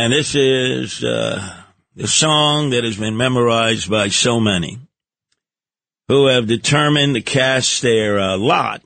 And 0.00 0.14
this 0.14 0.34
is 0.34 1.04
uh, 1.04 1.62
the 1.94 2.08
song 2.08 2.70
that 2.70 2.84
has 2.84 2.96
been 2.96 3.18
memorized 3.18 3.90
by 3.90 4.08
so 4.08 4.40
many 4.40 4.78
who 6.08 6.26
have 6.26 6.46
determined 6.46 7.16
to 7.16 7.20
cast 7.20 7.82
their 7.82 8.18
uh, 8.18 8.38
lot 8.38 8.82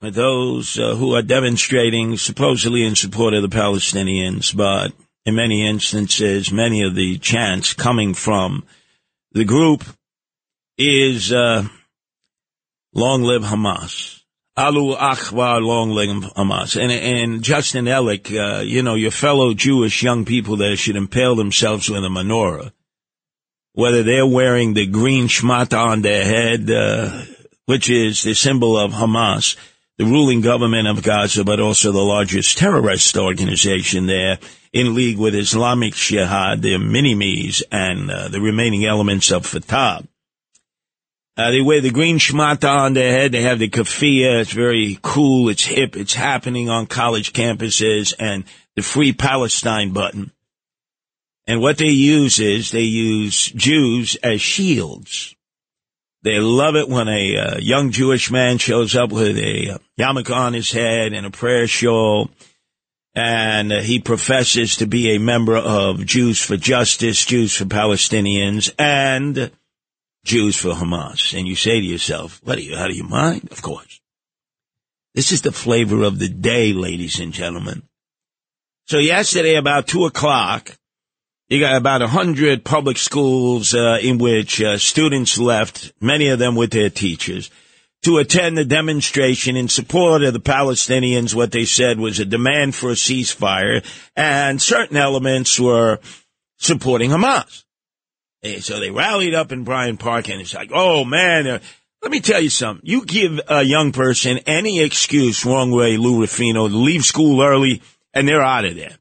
those 0.00 0.78
uh, 0.78 0.94
who 0.94 1.14
are 1.14 1.22
demonstrating 1.22 2.16
supposedly 2.16 2.84
in 2.84 2.94
support 2.94 3.34
of 3.34 3.42
the 3.42 3.48
Palestinians, 3.48 4.56
but 4.56 4.92
in 5.26 5.34
many 5.34 5.66
instances, 5.66 6.50
many 6.50 6.82
of 6.82 6.94
the 6.94 7.18
chants 7.18 7.74
coming 7.74 8.14
from 8.14 8.64
the 9.32 9.44
group 9.44 9.84
is 10.78 11.32
uh, 11.32 11.68
long 12.94 13.22
live 13.22 13.42
Hamas. 13.42 14.22
Alu 14.56 14.94
Akbar, 14.94 15.60
long 15.60 15.90
live 15.90 16.32
Hamas. 16.34 16.80
And, 16.80 16.90
and 16.90 17.42
Justin 17.42 17.84
Ellick, 17.84 18.30
uh, 18.32 18.60
you 18.60 18.82
know, 18.82 18.94
your 18.94 19.10
fellow 19.10 19.52
Jewish 19.52 20.02
young 20.02 20.24
people 20.24 20.56
that 20.56 20.76
should 20.76 20.96
impale 20.96 21.36
themselves 21.36 21.88
with 21.90 22.04
a 22.04 22.08
menorah, 22.08 22.72
whether 23.74 24.02
they're 24.02 24.26
wearing 24.26 24.72
the 24.72 24.86
green 24.86 25.28
shmata 25.28 25.78
on 25.78 26.02
their 26.02 26.24
head, 26.24 26.70
uh, 26.70 27.22
which 27.66 27.90
is 27.90 28.22
the 28.22 28.34
symbol 28.34 28.76
of 28.76 28.92
Hamas, 28.92 29.56
the 30.00 30.06
ruling 30.06 30.40
government 30.40 30.88
of 30.88 31.02
Gaza, 31.02 31.44
but 31.44 31.60
also 31.60 31.92
the 31.92 31.98
largest 31.98 32.56
terrorist 32.56 33.18
organization 33.18 34.06
there 34.06 34.38
in 34.72 34.94
league 34.94 35.18
with 35.18 35.34
Islamic 35.34 35.92
Jihad, 35.92 36.62
the 36.62 36.78
Minimis, 36.78 37.62
and 37.70 38.10
uh, 38.10 38.28
the 38.28 38.40
remaining 38.40 38.86
elements 38.86 39.30
of 39.30 39.44
Fatah. 39.44 40.02
Uh, 41.36 41.50
they 41.50 41.60
wear 41.60 41.82
the 41.82 41.90
green 41.90 42.18
shmata 42.18 42.78
on 42.78 42.94
their 42.94 43.12
head. 43.12 43.32
They 43.32 43.42
have 43.42 43.58
the 43.58 43.68
keffiyeh. 43.68 44.40
It's 44.40 44.52
very 44.52 44.98
cool. 45.02 45.50
It's 45.50 45.66
hip. 45.66 45.98
It's 45.98 46.14
happening 46.14 46.70
on 46.70 46.86
college 46.86 47.34
campuses 47.34 48.14
and 48.18 48.44
the 48.76 48.82
free 48.82 49.12
Palestine 49.12 49.92
button. 49.92 50.32
And 51.46 51.60
what 51.60 51.76
they 51.76 51.90
use 51.90 52.38
is 52.38 52.70
they 52.70 52.84
use 52.84 53.48
Jews 53.48 54.16
as 54.22 54.40
shields. 54.40 55.36
They 56.22 56.38
love 56.38 56.76
it 56.76 56.88
when 56.88 57.08
a 57.08 57.36
uh, 57.36 57.58
young 57.58 57.92
Jewish 57.92 58.30
man 58.30 58.58
shows 58.58 58.94
up 58.94 59.10
with 59.10 59.38
a 59.38 59.70
uh, 59.70 59.78
yarmulke 59.98 60.34
on 60.34 60.52
his 60.52 60.70
head 60.70 61.14
and 61.14 61.24
a 61.24 61.30
prayer 61.30 61.66
shawl, 61.66 62.30
and 63.14 63.72
uh, 63.72 63.80
he 63.80 64.00
professes 64.00 64.76
to 64.76 64.86
be 64.86 65.14
a 65.14 65.20
member 65.20 65.56
of 65.56 66.04
Jews 66.04 66.40
for 66.40 66.58
Justice, 66.58 67.24
Jews 67.24 67.56
for 67.56 67.64
Palestinians, 67.64 68.70
and 68.78 69.50
Jews 70.24 70.56
for 70.56 70.72
Hamas. 70.72 71.36
And 71.36 71.48
you 71.48 71.56
say 71.56 71.80
to 71.80 71.86
yourself, 71.86 72.40
what 72.44 72.58
are 72.58 72.62
you 72.62 72.76
out 72.76 72.90
of 72.90 72.96
your 72.96 73.08
mind? 73.08 73.48
Of 73.50 73.62
course. 73.62 74.00
This 75.14 75.32
is 75.32 75.42
the 75.42 75.52
flavor 75.52 76.02
of 76.02 76.18
the 76.18 76.28
day, 76.28 76.72
ladies 76.72 77.18
and 77.18 77.32
gentlemen. 77.32 77.82
So 78.86 78.98
yesterday 78.98 79.54
about 79.54 79.86
two 79.86 80.04
o'clock, 80.04 80.76
you 81.50 81.58
got 81.58 81.76
about 81.76 82.00
a 82.00 82.06
hundred 82.06 82.64
public 82.64 82.96
schools 82.96 83.74
uh, 83.74 83.98
in 84.00 84.18
which 84.18 84.62
uh, 84.62 84.78
students 84.78 85.36
left, 85.36 85.92
many 86.00 86.28
of 86.28 86.38
them 86.38 86.54
with 86.54 86.70
their 86.70 86.90
teachers, 86.90 87.50
to 88.02 88.18
attend 88.18 88.56
the 88.56 88.64
demonstration 88.64 89.56
in 89.56 89.68
support 89.68 90.22
of 90.22 90.32
the 90.32 90.40
Palestinians. 90.40 91.34
What 91.34 91.50
they 91.50 91.64
said 91.64 91.98
was 91.98 92.20
a 92.20 92.24
demand 92.24 92.76
for 92.76 92.90
a 92.90 92.94
ceasefire, 92.94 93.84
and 94.14 94.62
certain 94.62 94.96
elements 94.96 95.58
were 95.58 95.98
supporting 96.58 97.10
Hamas. 97.10 97.64
And 98.44 98.62
so 98.62 98.78
they 98.78 98.92
rallied 98.92 99.34
up 99.34 99.50
in 99.50 99.64
Bryant 99.64 99.98
Park, 99.98 100.30
and 100.30 100.40
it's 100.40 100.54
like, 100.54 100.70
oh 100.72 101.04
man, 101.04 101.48
uh, 101.48 101.58
let 102.00 102.12
me 102.12 102.20
tell 102.20 102.40
you 102.40 102.48
something. 102.48 102.88
You 102.88 103.04
give 103.04 103.40
a 103.48 103.62
young 103.64 103.90
person 103.90 104.38
any 104.46 104.80
excuse, 104.82 105.44
wrong 105.44 105.72
way, 105.72 105.96
Lou 105.96 106.20
Rufino, 106.20 106.68
to 106.68 106.74
leave 106.74 107.04
school 107.04 107.42
early, 107.42 107.82
and 108.14 108.28
they're 108.28 108.40
out 108.40 108.64
of 108.64 108.76
there. 108.76 108.99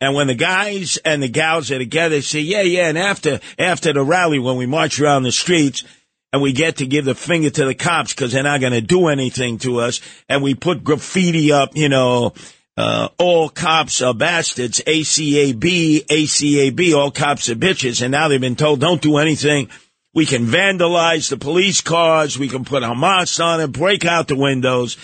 And 0.00 0.14
when 0.14 0.28
the 0.28 0.34
guys 0.34 0.96
and 1.04 1.22
the 1.22 1.28
gals 1.28 1.70
are 1.70 1.78
together, 1.78 2.16
they 2.16 2.20
say, 2.22 2.40
yeah, 2.40 2.62
yeah. 2.62 2.88
And 2.88 2.96
after, 2.96 3.38
after 3.58 3.92
the 3.92 4.02
rally, 4.02 4.38
when 4.38 4.56
we 4.56 4.66
march 4.66 4.98
around 4.98 5.24
the 5.24 5.32
streets 5.32 5.84
and 6.32 6.40
we 6.40 6.52
get 6.52 6.76
to 6.76 6.86
give 6.86 7.04
the 7.04 7.14
finger 7.14 7.50
to 7.50 7.66
the 7.66 7.74
cops 7.74 8.14
because 8.14 8.32
they're 8.32 8.42
not 8.42 8.60
going 8.60 8.72
to 8.72 8.80
do 8.80 9.08
anything 9.08 9.58
to 9.58 9.80
us. 9.80 10.00
And 10.28 10.42
we 10.42 10.54
put 10.54 10.84
graffiti 10.84 11.52
up, 11.52 11.76
you 11.76 11.90
know, 11.90 12.32
uh, 12.78 13.08
all 13.18 13.50
cops 13.50 14.00
are 14.00 14.14
bastards, 14.14 14.80
ACAB, 14.86 16.06
ACAB, 16.06 16.94
all 16.94 17.10
cops 17.10 17.50
are 17.50 17.54
bitches. 17.54 18.00
And 18.00 18.12
now 18.12 18.28
they've 18.28 18.40
been 18.40 18.56
told 18.56 18.80
don't 18.80 19.02
do 19.02 19.18
anything. 19.18 19.68
We 20.14 20.24
can 20.24 20.46
vandalize 20.46 21.28
the 21.28 21.36
police 21.36 21.82
cars. 21.82 22.38
We 22.38 22.48
can 22.48 22.64
put 22.64 22.82
Hamas 22.82 23.44
on 23.44 23.60
it, 23.60 23.72
break 23.72 24.06
out 24.06 24.28
the 24.28 24.36
windows. 24.36 24.96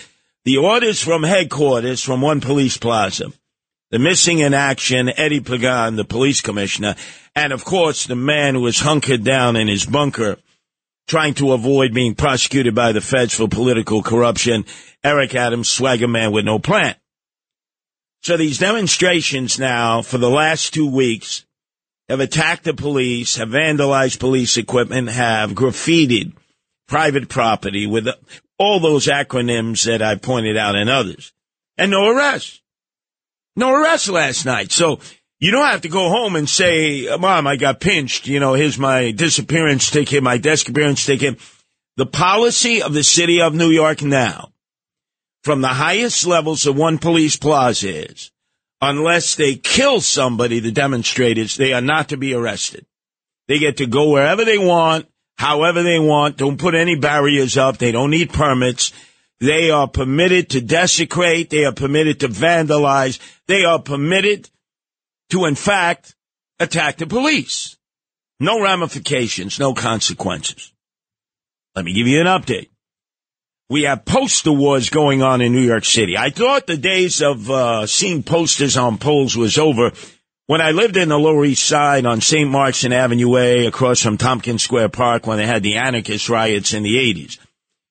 The 0.43 0.57
orders 0.57 1.03
from 1.03 1.21
headquarters 1.21 2.03
from 2.03 2.21
one 2.21 2.41
police 2.41 2.77
plaza 2.77 3.31
the 3.91 3.99
missing 3.99 4.39
in 4.39 4.53
action, 4.53 5.09
Eddie 5.15 5.41
Caban, 5.41 5.95
the 5.95 6.05
police 6.05 6.41
commissioner, 6.41 6.95
and 7.35 7.53
of 7.53 7.63
course 7.63 8.05
the 8.05 8.15
man 8.15 8.55
who 8.55 8.61
was 8.61 8.79
hunkered 8.79 9.23
down 9.23 9.55
in 9.55 9.67
his 9.67 9.85
bunker 9.85 10.37
trying 11.07 11.33
to 11.35 11.53
avoid 11.53 11.93
being 11.93 12.15
prosecuted 12.15 12.75
by 12.75 12.91
the 12.91 13.01
feds 13.01 13.33
for 13.33 13.47
political 13.47 14.03
corruption, 14.03 14.65
Eric 15.03 15.35
Adams, 15.35 15.69
swagger 15.69 16.07
man 16.07 16.31
with 16.31 16.45
no 16.45 16.59
plan. 16.59 16.95
So 18.21 18.35
these 18.35 18.57
demonstrations 18.57 19.57
now 19.57 20.01
for 20.01 20.17
the 20.17 20.29
last 20.29 20.73
two 20.73 20.89
weeks 20.89 21.45
have 22.09 22.19
attacked 22.19 22.65
the 22.65 22.73
police, 22.73 23.37
have 23.37 23.49
vandalized 23.49 24.19
police 24.19 24.57
equipment, 24.57 25.09
have 25.09 25.51
graffitied 25.51 26.33
private 26.87 27.29
property 27.29 27.87
with 27.87 28.07
all 28.57 28.79
those 28.79 29.07
acronyms 29.07 29.85
that 29.85 30.01
I 30.01 30.15
pointed 30.15 30.57
out 30.57 30.75
and 30.75 30.89
others. 30.89 31.31
And 31.77 31.91
no 31.91 32.09
arrests. 32.09 32.61
No 33.57 33.73
arrests 33.73 34.07
last 34.07 34.45
night. 34.45 34.71
So 34.71 34.99
you 35.39 35.51
don't 35.51 35.65
have 35.65 35.81
to 35.81 35.89
go 35.89 36.09
home 36.09 36.35
and 36.35 36.47
say, 36.47 37.07
Mom, 37.17 37.47
I 37.47 37.57
got 37.57 37.79
pinched. 37.79 38.27
You 38.27 38.39
know, 38.39 38.53
here's 38.53 38.77
my 38.77 39.11
disappearance 39.11 39.89
ticket, 39.89 40.21
my 40.23 40.37
disappearance 40.37 41.05
ticket. 41.05 41.39
The 41.97 42.05
policy 42.05 42.83
of 42.83 42.93
the 42.93 43.03
city 43.03 43.41
of 43.41 43.55
New 43.55 43.69
York 43.69 44.03
now, 44.03 44.53
from 45.43 45.61
the 45.61 45.69
highest 45.69 46.27
levels 46.27 46.67
of 46.67 46.77
one 46.77 46.99
police 46.99 47.35
plaza 47.35 48.09
is, 48.11 48.31
unless 48.79 49.33
they 49.33 49.55
kill 49.55 50.01
somebody, 50.01 50.59
the 50.59 50.71
demonstrators, 50.71 51.57
they 51.57 51.73
are 51.73 51.81
not 51.81 52.09
to 52.09 52.17
be 52.17 52.35
arrested. 52.35 52.85
They 53.47 53.57
get 53.57 53.77
to 53.77 53.87
go 53.87 54.11
wherever 54.11 54.45
they 54.45 54.59
want, 54.59 55.07
however 55.39 55.81
they 55.81 55.97
want. 55.97 56.37
Don't 56.37 56.59
put 56.59 56.75
any 56.75 56.95
barriers 56.95 57.57
up. 57.57 57.79
They 57.79 57.91
don't 57.91 58.11
need 58.11 58.31
permits. 58.31 58.93
They 59.39 59.69
are 59.69 59.87
permitted 59.87 60.49
to 60.51 60.61
desecrate. 60.61 61.49
They 61.49 61.65
are 61.65 61.73
permitted 61.73 62.21
to 62.21 62.27
vandalize. 62.27 63.19
They 63.47 63.65
are 63.65 63.79
permitted 63.79 64.49
to, 65.29 65.45
in 65.45 65.55
fact, 65.55 66.15
attack 66.59 66.97
the 66.97 67.07
police. 67.07 67.77
No 68.39 68.61
ramifications, 68.61 69.59
no 69.59 69.73
consequences. 69.73 70.71
Let 71.75 71.85
me 71.85 71.93
give 71.93 72.07
you 72.07 72.21
an 72.21 72.27
update. 72.27 72.69
We 73.69 73.83
have 73.83 74.05
poster 74.05 74.51
wars 74.51 74.89
going 74.89 75.21
on 75.21 75.41
in 75.41 75.51
New 75.51 75.61
York 75.61 75.85
City. 75.85 76.17
I 76.17 76.29
thought 76.29 76.67
the 76.67 76.77
days 76.77 77.21
of 77.21 77.49
uh, 77.51 77.85
seeing 77.85 78.23
posters 78.23 78.77
on 78.77 78.97
poles 78.97 79.35
was 79.35 79.57
over 79.57 79.91
when 80.45 80.61
I 80.61 80.71
lived 80.71 80.95
in 80.95 81.09
the 81.09 81.19
Lower 81.19 81.43
East 81.43 81.65
Side 81.65 82.05
on 82.05 82.21
St. 82.21 82.49
Mark's 82.49 82.85
and 82.85 82.93
Avenue 82.93 83.35
A 83.35 83.67
across 83.67 84.01
from 84.01 84.17
Tompkins 84.17 84.63
Square 84.63 84.89
Park 84.89 85.27
when 85.27 85.37
they 85.37 85.45
had 85.45 85.63
the 85.63 85.75
anarchist 85.75 86.29
riots 86.29 86.73
in 86.73 86.83
the 86.83 86.95
80s. 86.95 87.37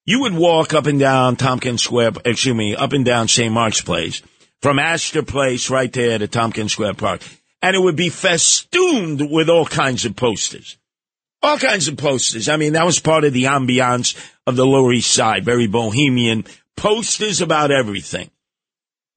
You 0.07 0.21
would 0.21 0.35
walk 0.35 0.73
up 0.73 0.87
and 0.87 1.01
down 1.01 1.35
Tompkins 1.35 1.83
Square, 1.83 2.13
excuse 2.25 2.55
me, 2.55 2.77
up 2.77 2.93
and 2.93 3.05
down 3.05 3.27
St. 3.27 3.53
Mark's 3.53 3.81
Place 3.81 4.23
from 4.63 4.79
Astor 4.79 5.25
Place 5.25 5.69
right 5.69 5.93
there 5.93 6.17
to 6.17 6.29
Tompkins 6.29 6.73
Square 6.73 6.95
Park. 6.95 7.23
And 7.61 7.75
it 7.75 7.81
would 7.81 7.97
be 7.97 8.09
festooned 8.09 9.33
with 9.33 9.49
all 9.49 9.67
kinds 9.67 10.05
of 10.05 10.15
posters. 10.15 10.79
All 11.43 11.59
kinds 11.59 11.89
of 11.89 11.97
posters. 11.97 12.49
I 12.49 12.57
mean, 12.57 12.75
that 12.75 12.87
was 12.87 13.01
part 13.01 13.25
of 13.25 13.33
the 13.33 13.45
ambiance 13.45 14.17
of 14.47 14.55
the 14.55 14.65
Lower 14.65 14.93
East 14.93 15.11
Side. 15.11 15.45
Very 15.45 15.67
bohemian 15.67 16.45
posters 16.77 17.41
about 17.41 17.73
everything. 17.73 18.31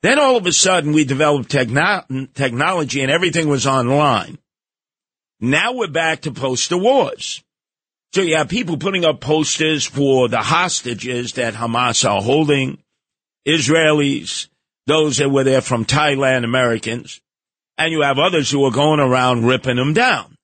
Then 0.01 0.18
all 0.18 0.38
of 0.38 0.47
a 0.47 0.51
sudden 0.51 0.94
we 0.94 1.06
developed 1.06 1.51
techno- 1.51 2.06
technology 2.33 3.01
and 3.01 3.12
everything 3.12 3.47
was 3.47 3.68
online. 3.68 4.39
Now 5.39 5.74
we're 5.74 5.88
back 5.88 6.21
to 6.21 6.31
poster 6.31 6.77
wars. 6.77 7.44
So 8.13 8.21
you 8.21 8.38
have 8.38 8.50
people 8.50 8.77
putting 8.77 9.06
up 9.06 9.21
posters 9.21 9.85
for 9.85 10.27
the 10.27 10.39
hostages 10.39 11.33
that 11.33 11.53
Hamas 11.53 12.09
are 12.09 12.21
holding, 12.21 12.79
Israelis, 13.47 14.47
those 14.88 15.17
that 15.17 15.29
were 15.29 15.44
there 15.44 15.61
from 15.61 15.85
Thailand, 15.85 16.44
Americans, 16.44 17.21
and 17.77 17.91
you 17.91 18.01
have 18.01 18.17
others 18.17 18.50
who 18.50 18.65
are 18.65 18.71
going 18.71 19.00
around 19.00 19.45
ripping 19.45 19.75
them 19.75 19.94
down. 19.94 20.35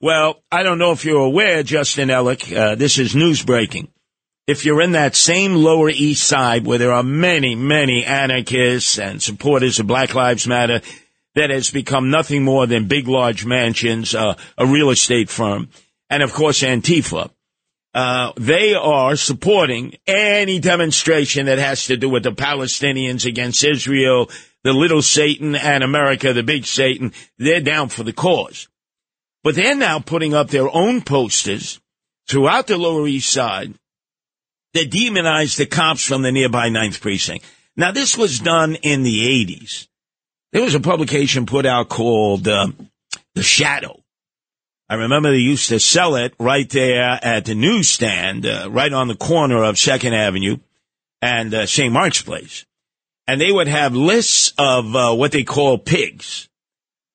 Well, 0.00 0.42
I 0.50 0.64
don't 0.64 0.80
know 0.80 0.90
if 0.90 1.04
you're 1.04 1.24
aware, 1.24 1.62
Justin 1.62 2.08
Ellick, 2.08 2.52
uh, 2.54 2.74
this 2.74 2.98
is 2.98 3.14
news 3.14 3.44
breaking. 3.44 3.86
If 4.48 4.64
you're 4.64 4.82
in 4.82 4.92
that 4.92 5.14
same 5.14 5.54
Lower 5.54 5.88
East 5.88 6.24
Side 6.24 6.66
where 6.66 6.78
there 6.78 6.92
are 6.92 7.04
many, 7.04 7.54
many 7.54 8.04
anarchists 8.04 8.98
and 8.98 9.22
supporters 9.22 9.78
of 9.78 9.86
Black 9.86 10.16
Lives 10.16 10.48
Matter 10.48 10.80
that 11.36 11.50
has 11.50 11.70
become 11.70 12.10
nothing 12.10 12.42
more 12.42 12.66
than 12.66 12.88
big, 12.88 13.06
large 13.06 13.46
mansions, 13.46 14.16
uh, 14.16 14.34
a 14.58 14.66
real 14.66 14.90
estate 14.90 15.30
firm, 15.30 15.68
and 16.12 16.22
of 16.22 16.34
course 16.34 16.62
Antifa. 16.62 17.30
Uh, 17.94 18.32
they 18.36 18.74
are 18.74 19.16
supporting 19.16 19.96
any 20.06 20.58
demonstration 20.58 21.46
that 21.46 21.58
has 21.58 21.86
to 21.86 21.96
do 21.96 22.08
with 22.08 22.22
the 22.22 22.32
Palestinians 22.32 23.26
against 23.26 23.64
Israel, 23.64 24.30
the 24.62 24.72
little 24.72 25.02
Satan, 25.02 25.54
and 25.54 25.82
America, 25.82 26.32
the 26.32 26.42
big 26.42 26.66
Satan. 26.66 27.12
They're 27.38 27.60
down 27.60 27.88
for 27.88 28.02
the 28.02 28.12
cause. 28.12 28.68
But 29.42 29.54
they're 29.54 29.74
now 29.74 30.00
putting 30.00 30.34
up 30.34 30.48
their 30.48 30.68
own 30.68 31.00
posters 31.00 31.80
throughout 32.28 32.66
the 32.66 32.76
Lower 32.76 33.06
East 33.06 33.30
Side 33.30 33.74
that 34.74 34.90
demonize 34.90 35.56
the 35.56 35.66
cops 35.66 36.04
from 36.04 36.22
the 36.22 36.32
nearby 36.32 36.68
Ninth 36.68 37.00
Precinct. 37.00 37.44
Now, 37.76 37.90
this 37.92 38.16
was 38.16 38.38
done 38.38 38.76
in 38.76 39.02
the 39.02 39.44
80s. 39.44 39.88
There 40.52 40.62
was 40.62 40.74
a 40.74 40.80
publication 40.80 41.46
put 41.46 41.64
out 41.66 41.88
called 41.88 42.46
uh, 42.46 42.68
The 43.34 43.42
Shadow. 43.42 44.01
I 44.92 44.96
remember 44.96 45.30
they 45.30 45.38
used 45.38 45.70
to 45.70 45.80
sell 45.80 46.16
it 46.16 46.34
right 46.38 46.68
there 46.68 47.18
at 47.22 47.46
the 47.46 47.54
newsstand, 47.54 48.44
uh, 48.44 48.68
right 48.70 48.92
on 48.92 49.08
the 49.08 49.14
corner 49.14 49.64
of 49.64 49.78
Second 49.78 50.12
Avenue 50.12 50.58
and 51.22 51.54
uh, 51.54 51.64
St. 51.64 51.90
Mark's 51.90 52.20
Place. 52.20 52.66
And 53.26 53.40
they 53.40 53.50
would 53.50 53.68
have 53.68 53.96
lists 53.96 54.52
of 54.58 54.94
uh, 54.94 55.14
what 55.14 55.32
they 55.32 55.44
call 55.44 55.78
pigs. 55.78 56.46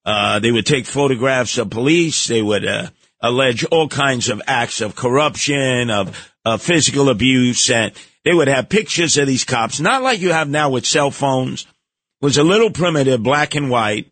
Uh, 0.04 0.40
they 0.40 0.52
would 0.52 0.66
take 0.66 0.88
photographs 0.88 1.60
of 1.60 1.70
police. 1.70 2.26
They 2.26 2.42
would 2.42 2.66
uh, 2.66 2.90
allege 3.22 3.64
all 3.66 3.88
kinds 3.88 4.30
of 4.30 4.42
acts 4.48 4.82
of 4.82 4.96
corruption, 4.96 5.92
of 5.92 6.18
physical 6.60 7.10
abuse, 7.10 7.70
and 7.70 7.92
they 8.26 8.34
would 8.34 8.48
have 8.48 8.70
pictures 8.70 9.20
of 9.20 9.28
these 9.28 9.46
cops, 9.46 9.80
not 9.80 10.02
like 10.02 10.20
you 10.20 10.32
have 10.32 10.50
now 10.50 10.72
with 10.72 10.88
cell 10.88 11.12
phones. 11.12 11.62
It 11.62 12.26
was 12.26 12.40
a 12.40 12.44
little 12.44 12.72
primitive, 12.72 13.22
black 13.22 13.54
and 13.54 13.70
white 13.70 14.12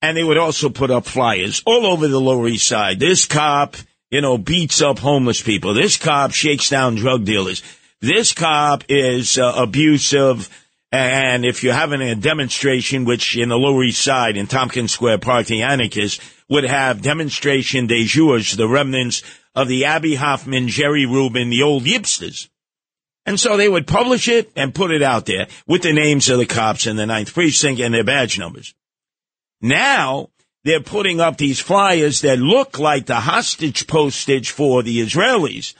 and 0.00 0.16
they 0.16 0.24
would 0.24 0.38
also 0.38 0.68
put 0.68 0.90
up 0.90 1.06
flyers 1.06 1.62
all 1.66 1.86
over 1.86 2.08
the 2.08 2.20
Lower 2.20 2.48
East 2.48 2.68
Side. 2.68 3.00
This 3.00 3.26
cop, 3.26 3.76
you 4.10 4.20
know, 4.20 4.38
beats 4.38 4.80
up 4.80 4.98
homeless 4.98 5.42
people. 5.42 5.74
This 5.74 5.96
cop 5.96 6.32
shakes 6.32 6.68
down 6.70 6.94
drug 6.94 7.24
dealers. 7.24 7.62
This 8.00 8.32
cop 8.32 8.84
is 8.88 9.38
uh, 9.38 9.52
abusive. 9.56 10.48
And 10.90 11.44
if 11.44 11.62
you're 11.62 11.74
having 11.74 12.00
a 12.00 12.14
demonstration, 12.14 13.04
which 13.04 13.36
in 13.36 13.48
the 13.48 13.58
Lower 13.58 13.84
East 13.84 14.02
Side 14.02 14.36
in 14.36 14.46
Tompkins 14.46 14.92
Square 14.92 15.18
Park, 15.18 15.46
the 15.46 15.62
anarchists 15.62 16.24
would 16.48 16.64
have 16.64 17.02
demonstration 17.02 17.86
de 17.86 18.04
jours, 18.04 18.56
the 18.56 18.68
remnants 18.68 19.22
of 19.54 19.68
the 19.68 19.84
Abbie 19.84 20.14
Hoffman, 20.14 20.68
Jerry 20.68 21.04
Rubin, 21.04 21.50
the 21.50 21.62
old 21.62 21.84
Yipsters. 21.84 22.48
And 23.26 23.38
so 23.38 23.56
they 23.56 23.68
would 23.68 23.86
publish 23.86 24.28
it 24.28 24.50
and 24.56 24.74
put 24.74 24.90
it 24.90 25.02
out 25.02 25.26
there 25.26 25.48
with 25.66 25.82
the 25.82 25.92
names 25.92 26.30
of 26.30 26.38
the 26.38 26.46
cops 26.46 26.86
in 26.86 26.96
the 26.96 27.04
ninth 27.04 27.34
precinct 27.34 27.80
and 27.80 27.92
their 27.92 28.04
badge 28.04 28.38
numbers. 28.38 28.74
Now 29.60 30.30
they're 30.64 30.80
putting 30.80 31.20
up 31.20 31.36
these 31.36 31.60
flyers 31.60 32.20
that 32.20 32.38
look 32.38 32.78
like 32.78 33.06
the 33.06 33.20
hostage 33.20 33.86
postage 33.86 34.50
for 34.50 34.82
the 34.82 35.00
Israelis, 35.00 35.74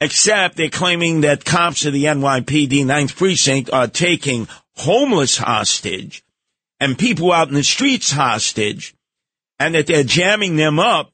except 0.00 0.56
they're 0.56 0.68
claiming 0.68 1.22
that 1.22 1.44
cops 1.44 1.84
of 1.84 1.92
the 1.92 2.04
NYPD 2.04 2.84
9th 2.84 3.16
precinct 3.16 3.70
are 3.72 3.88
taking 3.88 4.48
homeless 4.76 5.38
hostage 5.38 6.22
and 6.80 6.98
people 6.98 7.32
out 7.32 7.48
in 7.48 7.54
the 7.54 7.62
streets 7.62 8.12
hostage 8.12 8.94
and 9.58 9.74
that 9.74 9.86
they're 9.86 10.04
jamming 10.04 10.56
them 10.56 10.78
up. 10.78 11.12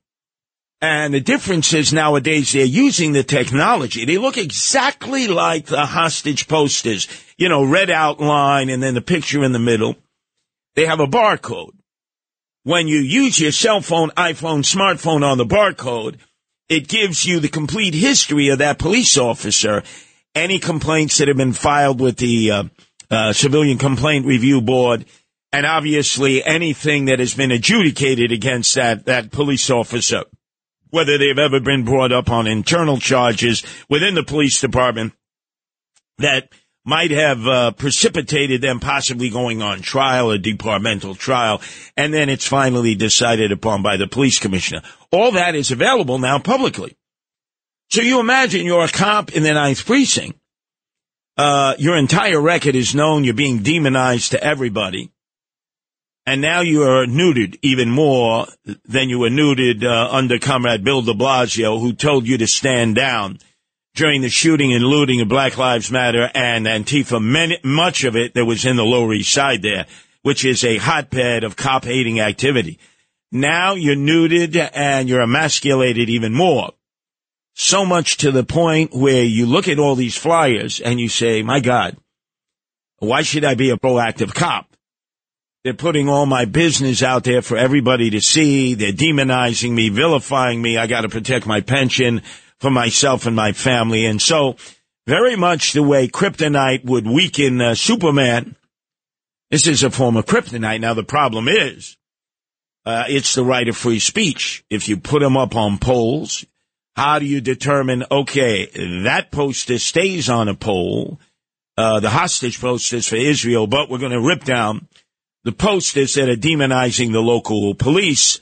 And 0.81 1.15
the 1.15 1.21
difference 1.21 1.73
is 1.75 1.93
nowadays 1.93 2.51
they're 2.51 2.65
using 2.65 3.13
the 3.13 3.23
technology. 3.23 4.05
They 4.05 4.19
look 4.19 4.37
exactly 4.37 5.29
like 5.29 5.67
the 5.67 5.87
hostage 5.87 6.49
posters, 6.49 7.07
you 7.37 7.49
know, 7.49 7.63
red 7.63 7.89
outline 7.89 8.69
and 8.69 8.83
then 8.83 8.95
the 8.95 9.01
picture 9.01 9.45
in 9.45 9.53
the 9.53 9.61
middle. 9.61 9.95
They 10.75 10.87
have 10.87 10.99
a 10.99 11.07
barcode 11.07 11.75
when 12.65 12.89
you 12.89 12.99
use 12.99 13.41
your 13.41 13.53
cell 13.53 13.81
phone, 13.81 14.11
iPhone, 14.11 14.61
smartphone 14.61 15.25
on 15.25 15.39
the 15.39 15.45
barcode, 15.45 16.19
it 16.69 16.89
gives 16.89 17.27
you 17.27 17.41
the 17.41 17.49
complete 17.49 17.95
history 17.95 18.49
of 18.49 18.59
that 18.59 18.79
police 18.79 19.19
officer, 19.19 19.83
any 20.35 20.59
complaints 20.59 21.19
that 21.19 21.29
have 21.29 21.37
been 21.37 21.53
filed 21.53 22.01
with 22.01 22.17
the 22.17 22.51
uh, 22.51 22.65
uh, 23.11 23.33
Civilian 23.33 23.79
Complaint 23.79 24.27
Review 24.27 24.61
Board, 24.61 25.05
and 25.53 25.67
obviously 25.67 26.43
anything 26.43 27.07
that 27.07 27.19
has 27.19 27.35
been 27.35 27.51
adjudicated 27.51 28.33
against 28.33 28.75
that, 28.77 29.05
that 29.05 29.31
police 29.31 29.69
officer, 29.69 30.25
whether 30.91 31.19
they've 31.19 31.39
ever 31.39 31.61
been 31.61 31.85
brought 31.85 32.13
up 32.13 32.31
on 32.31 32.47
internal 32.47 32.99
charges 32.99 33.63
within 33.91 34.15
the 34.15 34.23
police 34.23 34.61
department 34.61 35.13
that 36.19 36.49
might 36.85 37.11
have 37.13 37.47
uh, 37.47 37.71
precipitated 37.73 38.61
them 38.61 38.81
possibly 38.81 39.31
going 39.31 39.63
on 39.63 39.81
trial, 39.81 40.31
a 40.31 40.39
departmental 40.39 41.15
trial, 41.15 41.61
and 41.97 42.13
then 42.13 42.29
it's 42.29 42.47
finally 42.47 42.95
decided 42.95 43.53
upon 43.53 43.83
by 43.83 43.97
the 43.97 44.09
police 44.09 44.39
commissioner. 44.39 44.83
All 45.11 45.33
that 45.33 45.55
is 45.55 45.71
available 45.71 46.19
now 46.19 46.39
publicly. 46.39 46.97
So 47.91 48.01
you 48.01 48.21
imagine 48.21 48.67
you're 48.67 48.85
a 48.85 48.89
cop 48.89 49.33
in 49.33 49.43
the 49.43 49.55
ninth 49.55 49.85
precinct. 49.85 50.39
Uh, 51.37 51.75
your 51.79 51.97
entire 51.97 52.41
record 52.41 52.75
is 52.75 52.95
known. 52.95 53.25
You're 53.25 53.35
being 53.35 53.63
demonized 53.63 54.33
to 54.33 54.43
everybody. 54.43 55.11
And 56.25 56.41
now 56.41 56.61
you 56.61 56.83
are 56.85 57.07
neutered 57.07 57.59
even 57.63 57.91
more 57.91 58.47
than 58.85 59.09
you 59.09 59.19
were 59.19 59.31
neutered 59.31 59.83
uh, 59.83 60.09
under 60.11 60.39
Comrade 60.39 60.85
Bill 60.85 61.03
de 61.03 61.15
Blasio, 61.15 61.81
who 61.81 61.93
told 61.93 62.27
you 62.27 62.39
to 62.39 62.47
stand 62.47 62.95
down 62.95 63.39
during 63.95 64.23
the 64.23 64.29
shooting 64.29 64.73
and 64.73 64.85
looting 64.85 65.21
of 65.21 65.29
Black 65.29 65.59
Lives 65.59 65.91
Matter 65.91 66.31
and 66.35 66.67
Antifa, 66.67 67.23
many, 67.23 67.59
much 67.63 68.05
of 68.05 68.17
it 68.17 68.35
that 68.35 68.45
was 68.45 68.65
in 68.65 68.77
the 68.77 68.85
Lower 68.85 69.13
East 69.13 69.33
Side 69.33 69.63
there, 69.63 69.87
which 70.23 70.45
is 70.45 70.65
a 70.65 70.79
hotbed 70.79 71.45
of 71.45 71.57
cop 71.57 71.85
hating 71.85 72.21
activity. 72.21 72.79
Now 73.31 73.75
you're 73.75 73.97
neutered 73.97 74.71
and 74.75 75.09
you're 75.09 75.23
emasculated 75.23 76.09
even 76.09 76.33
more. 76.33 76.73
So 77.55 77.85
much 77.85 78.19
to 78.19 78.31
the 78.31 78.45
point 78.45 78.95
where 78.95 79.25
you 79.25 79.45
look 79.45 79.69
at 79.69 79.79
all 79.79 79.95
these 79.95 80.17
flyers 80.17 80.81
and 80.81 80.99
you 80.99 81.09
say, 81.09 81.43
my 81.43 81.61
God, 81.61 81.97
why 82.99 83.23
should 83.23 83.45
I 83.45 83.55
be 83.55 83.71
a 83.71 83.77
proactive 83.77 84.33
cop? 84.33 84.69
They're 85.65 85.75
putting 85.75 86.09
all 86.09 86.27
my 86.27 86.47
business 86.47 87.03
out 87.03 87.25
there 87.25 87.43
for 87.43 87.57
everybody 87.57 88.11
to 88.11 88.21
see. 88.21 88.75
They're 88.75 88.93
demonizing 88.93 89.71
me, 89.71 89.91
vilifying 89.91 90.61
me. 90.61 90.77
I 90.77 90.87
got 90.87 91.03
to 91.03 91.09
protect 91.09 91.47
my 91.47 91.61
pension 91.61 92.23
for 92.63 92.71
myself 92.71 93.27
and 93.27 93.35
my 93.35 93.53
family. 93.53 94.07
And 94.07 94.23
so, 94.23 94.55
very 95.05 95.35
much 95.35 95.73
the 95.73 95.83
way 95.83 96.07
kryptonite 96.07 96.85
would 96.85 97.09
weaken 97.09 97.61
uh, 97.61 97.75
Superman, 97.75 98.55
this 99.51 99.67
is 99.67 99.83
a 99.83 99.91
form 99.91 100.17
of 100.17 100.27
kryptonite. 100.27 100.81
Now, 100.81 100.95
the 100.95 101.03
problem 101.03 101.49
is, 101.49 101.97
uh, 102.87 103.05
it's 103.09 103.35
the 103.35 103.45
right 103.45 103.69
of 103.69 103.77
free 103.77 103.99
speech. 103.99 104.65
If 104.71 104.89
you 104.89 104.97
put 104.97 105.23
them 105.23 105.37
up 105.37 105.57
on 105.57 105.79
poles, 105.79 106.45
how 106.95 107.19
do 107.19 107.27
you 107.27 107.41
determine, 107.41 108.05
okay, 108.09 108.67
that 109.03 109.33
poster 109.33 109.79
stays 109.81 110.31
on 110.31 110.49
a 110.49 110.55
pole, 110.55 111.19
uh, 111.77 111.99
the 111.99 112.11
hostage 112.11 112.61
posters 112.61 113.09
for 113.09 113.17
Israel, 113.17 113.67
but 113.67 113.91
we're 113.91 113.99
going 113.99 114.13
to 114.13 114.21
rip 114.21 114.45
down 114.45 114.87
the 115.43 115.53
posters 115.53 116.15
that 116.15 116.29
are 116.29 116.37
demonizing 116.37 117.11
the 117.11 117.21
local 117.21 117.75
police 117.75 118.39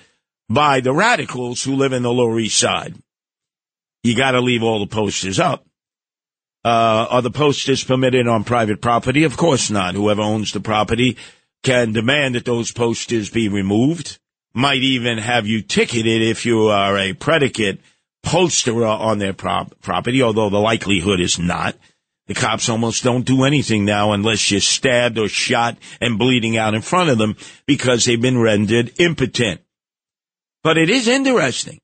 by 0.50 0.80
the 0.80 0.92
radicals 0.92 1.62
who 1.62 1.74
live 1.74 1.94
in 1.94 2.02
the 2.02 2.12
Lower 2.12 2.38
East 2.38 2.58
Side 2.58 2.94
you 4.02 4.16
got 4.16 4.32
to 4.32 4.40
leave 4.40 4.62
all 4.62 4.80
the 4.80 4.86
posters 4.86 5.38
up. 5.38 5.64
Uh, 6.64 7.06
are 7.10 7.22
the 7.22 7.30
posters 7.30 7.82
permitted 7.84 8.26
on 8.26 8.44
private 8.44 8.80
property? 8.80 9.24
Of 9.24 9.36
course 9.36 9.70
not. 9.70 9.94
Whoever 9.94 10.22
owns 10.22 10.52
the 10.52 10.60
property 10.60 11.16
can 11.62 11.92
demand 11.92 12.34
that 12.34 12.44
those 12.44 12.72
posters 12.72 13.30
be 13.30 13.48
removed. 13.48 14.18
Might 14.52 14.82
even 14.82 15.18
have 15.18 15.46
you 15.46 15.62
ticketed 15.62 16.22
if 16.22 16.44
you 16.44 16.68
are 16.68 16.98
a 16.98 17.12
predicate 17.12 17.80
posterer 18.22 18.86
on 18.86 19.18
their 19.18 19.32
prop- 19.32 19.80
property, 19.80 20.22
although 20.22 20.50
the 20.50 20.58
likelihood 20.58 21.20
is 21.20 21.38
not. 21.38 21.76
The 22.26 22.34
cops 22.34 22.68
almost 22.68 23.02
don't 23.02 23.26
do 23.26 23.44
anything 23.44 23.84
now 23.84 24.12
unless 24.12 24.50
you're 24.50 24.60
stabbed 24.60 25.18
or 25.18 25.28
shot 25.28 25.78
and 26.00 26.18
bleeding 26.18 26.56
out 26.56 26.74
in 26.74 26.82
front 26.82 27.10
of 27.10 27.18
them 27.18 27.36
because 27.66 28.04
they've 28.04 28.20
been 28.20 28.38
rendered 28.38 28.92
impotent. 29.00 29.62
But 30.62 30.78
it 30.78 30.90
is 30.90 31.08
interesting 31.08 31.80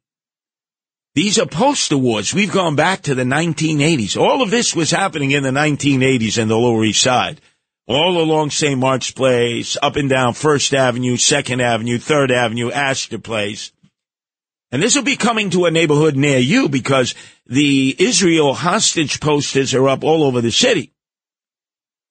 These 1.17 1.39
are 1.39 1.47
poster 1.47 1.97
wars. 1.97 2.35
We've 2.35 2.53
gone 2.53 2.77
back 2.77 3.01
to 3.03 3.15
the 3.15 3.23
1980s. 3.23 4.21
All 4.21 4.43
of 4.43 4.51
this 4.51 4.77
was 4.77 4.91
happening 4.91 5.31
in 5.31 5.43
the 5.43 5.51
1980s 5.51 6.37
in 6.37 6.49
the 6.49 6.59
Lower 6.59 6.85
East 6.85 7.01
Side. 7.01 7.41
All 7.87 8.21
along 8.21 8.51
St. 8.51 8.79
Mark's 8.79 9.11
Place, 9.13 9.79
up 9.81 9.97
and 9.97 10.11
down 10.11 10.35
First 10.35 10.75
Avenue, 10.75 11.17
Second 11.17 11.63
Avenue, 11.63 11.97
Third 11.97 12.31
Avenue, 12.31 12.71
Astor 12.71 13.19
Place. 13.19 13.73
And 14.71 14.83
this 14.83 14.95
will 14.95 15.05
be 15.05 15.17
coming 15.17 15.49
to 15.51 15.65
a 15.65 15.71
neighborhood 15.71 16.17
near 16.17 16.39
you 16.39 16.69
because 16.69 17.15
the 17.47 17.97
Israel 17.99 18.53
hostage 18.53 19.19
posters 19.19 19.73
are 19.73 19.89
up 19.89 20.05
all 20.05 20.23
over 20.23 20.43
the 20.43 20.53
city. 20.53 20.93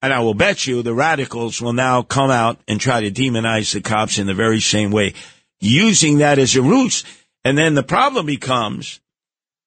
And 0.02 0.12
I 0.12 0.22
will 0.22 0.34
bet 0.34 0.66
you 0.66 0.82
the 0.82 0.96
radicals 0.96 1.62
will 1.62 1.74
now 1.74 2.02
come 2.02 2.32
out 2.32 2.60
and 2.68 2.82
try 2.82 3.02
to 3.02 3.12
demonize 3.12 3.72
the 3.72 3.82
cops 3.82 4.18
in 4.18 4.26
the 4.26 4.34
very 4.34 4.62
same 4.62 4.90
way, 4.90 5.14
using 5.60 6.18
that 6.20 6.40
as 6.40 6.56
a 6.56 6.64
ruse. 6.64 7.04
And 7.46 7.56
then 7.56 7.75
the 7.75 7.84
problem 7.84 8.25
becomes 8.25 9.00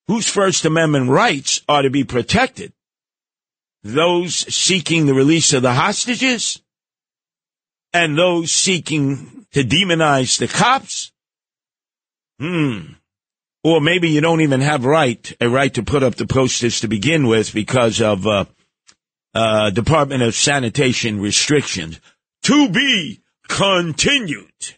whose 0.08 0.28
First 0.28 0.64
Amendment 0.64 1.11
rights 1.11 1.62
are 1.68 1.82
to 1.82 1.90
be 1.90 2.02
protected? 2.02 2.73
Those 3.85 4.35
seeking 4.52 5.06
the 5.06 5.14
release 5.14 5.52
of 5.52 5.62
the 5.62 5.73
hostages 5.73 6.61
and 7.92 8.18
those 8.18 8.52
seeking 8.52 9.47
to 9.52 9.62
demonize 9.62 10.38
the 10.38 10.49
cops? 10.49 11.12
Hmm. 12.40 12.94
Or 13.62 13.80
maybe 13.80 14.11
you 14.11 14.20
don't 14.20 14.40
even 14.40 14.61
have 14.61 14.85
right 14.85 15.32
a 15.40 15.49
right 15.49 15.73
to 15.75 15.82
put 15.85 16.02
up 16.02 16.16
the 16.16 16.26
posters 16.26 16.80
to 16.80 16.88
begin 16.88 17.28
with 17.28 17.54
because 17.54 18.00
of 18.00 18.26
uh, 18.26 18.44
uh, 19.35 19.70
Department 19.70 20.23
of 20.23 20.35
Sanitation 20.35 21.20
restrictions. 21.20 22.00
To 22.44 22.68
be 22.68 23.20
continued. 23.47 24.77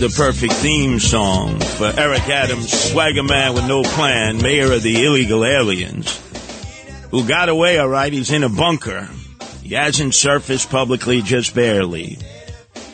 The 0.00 0.08
perfect 0.08 0.52
theme 0.52 1.00
song 1.00 1.58
for 1.58 1.92
Eric 1.96 2.28
Adams, 2.28 2.72
swagger 2.72 3.24
man 3.24 3.54
with 3.54 3.66
no 3.66 3.82
plan, 3.82 4.40
mayor 4.40 4.72
of 4.72 4.82
the 4.82 5.04
illegal 5.04 5.44
aliens, 5.44 6.22
who 7.10 7.26
got 7.26 7.48
away 7.48 7.78
all 7.78 7.88
right. 7.88 8.12
He's 8.12 8.30
in 8.30 8.44
a 8.44 8.48
bunker. 8.48 9.08
He 9.60 9.74
hasn't 9.74 10.14
surfaced 10.14 10.70
publicly, 10.70 11.20
just 11.20 11.52
barely. 11.52 12.18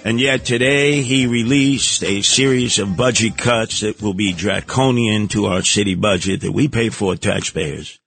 And 0.02 0.18
yet 0.18 0.46
today 0.46 1.02
he 1.02 1.26
released 1.26 2.02
a 2.02 2.23
series 2.23 2.78
of 2.78 2.96
budget 2.96 3.37
cuts 3.37 3.80
that 3.80 4.00
will 4.00 4.14
be 4.14 4.32
draconian 4.32 5.28
to 5.28 5.46
our 5.46 5.62
city 5.62 5.94
budget 5.94 6.40
that 6.40 6.52
we 6.52 6.68
pay 6.68 6.88
for 6.88 7.16
taxpayers 7.16 8.00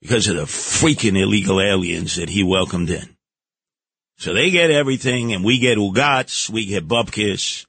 because 0.00 0.28
of 0.28 0.36
the 0.36 0.44
freaking 0.44 1.20
illegal 1.20 1.60
aliens 1.60 2.16
that 2.16 2.30
he 2.30 2.42
welcomed 2.42 2.88
in. 2.88 3.16
So 4.16 4.32
they 4.32 4.50
get 4.50 4.70
everything 4.70 5.34
and 5.34 5.44
we 5.44 5.58
get 5.58 5.76
Ugats, 5.76 6.48
we 6.48 6.64
get 6.64 6.88
Bupkis. 6.88 7.66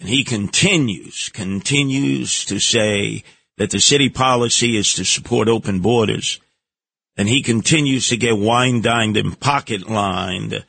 And 0.00 0.08
he 0.08 0.24
continues, 0.24 1.28
continues 1.28 2.44
to 2.46 2.58
say 2.58 3.22
that 3.56 3.70
the 3.70 3.80
city 3.80 4.08
policy 4.08 4.76
is 4.76 4.92
to 4.94 5.04
support 5.04 5.48
open 5.48 5.80
borders. 5.80 6.40
And 7.16 7.28
he 7.28 7.42
continues 7.42 8.08
to 8.08 8.16
get 8.16 8.36
wine 8.36 8.80
dined 8.80 9.16
and 9.16 9.38
pocket 9.38 9.88
lined 9.88 10.64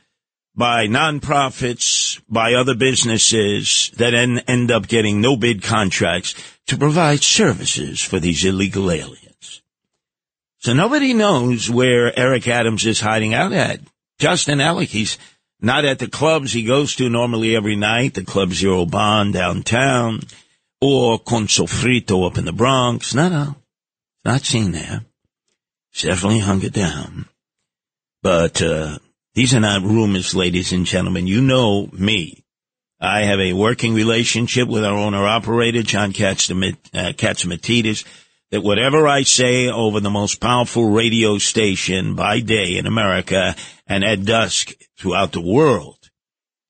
by 0.54 0.86
nonprofits, 0.86 2.20
by 2.28 2.54
other 2.54 2.74
businesses 2.74 3.90
that 3.96 4.12
then 4.12 4.38
end 4.46 4.70
up 4.70 4.88
getting 4.88 5.20
no 5.20 5.36
bid 5.36 5.62
contracts 5.62 6.34
to 6.66 6.78
provide 6.78 7.22
services 7.22 8.00
for 8.00 8.18
these 8.18 8.44
illegal 8.44 8.90
aliens. 8.90 9.62
So 10.58 10.72
nobody 10.72 11.12
knows 11.12 11.68
where 11.68 12.18
Eric 12.18 12.48
Adams 12.48 12.86
is 12.86 13.00
hiding 13.00 13.34
out 13.34 13.52
at. 13.52 13.80
Justin 14.18 14.60
Alec, 14.60 14.88
he's 14.88 15.18
not 15.60 15.84
at 15.84 15.98
the 15.98 16.08
clubs 16.08 16.52
he 16.52 16.64
goes 16.64 16.96
to 16.96 17.08
normally 17.08 17.56
every 17.56 17.76
night, 17.76 18.14
the 18.14 18.24
Club 18.24 18.52
Zero 18.52 18.84
Bond 18.84 19.32
downtown, 19.32 20.20
or 20.80 21.18
Con 21.18 21.46
Sofrito 21.46 22.26
up 22.26 22.38
in 22.38 22.44
the 22.44 22.52
Bronx. 22.52 23.14
No, 23.14 23.28
no, 23.28 23.56
not 24.24 24.42
seen 24.42 24.72
there. 24.72 25.02
He's 25.92 26.02
definitely 26.02 26.40
hunkered 26.40 26.72
down. 26.72 27.26
But 28.22 28.60
uh, 28.60 28.98
these 29.34 29.54
are 29.54 29.60
not 29.60 29.82
rumors, 29.82 30.34
ladies 30.34 30.72
and 30.72 30.84
gentlemen. 30.84 31.26
You 31.26 31.40
know 31.40 31.88
me. 31.92 32.42
I 33.00 33.22
have 33.22 33.40
a 33.40 33.52
working 33.52 33.94
relationship 33.94 34.68
with 34.68 34.84
our 34.84 34.96
owner 34.96 35.26
operator, 35.26 35.82
John 35.82 36.12
Katzmat- 36.12 36.90
Catsimatidis, 36.92 38.04
that 38.56 38.62
whatever 38.62 39.06
I 39.06 39.22
say 39.22 39.68
over 39.68 40.00
the 40.00 40.08
most 40.08 40.40
powerful 40.40 40.88
radio 40.88 41.36
station 41.36 42.14
by 42.14 42.40
day 42.40 42.78
in 42.78 42.86
America 42.86 43.54
and 43.86 44.02
at 44.02 44.24
dusk 44.24 44.72
throughout 44.96 45.32
the 45.32 45.42
world, 45.42 45.98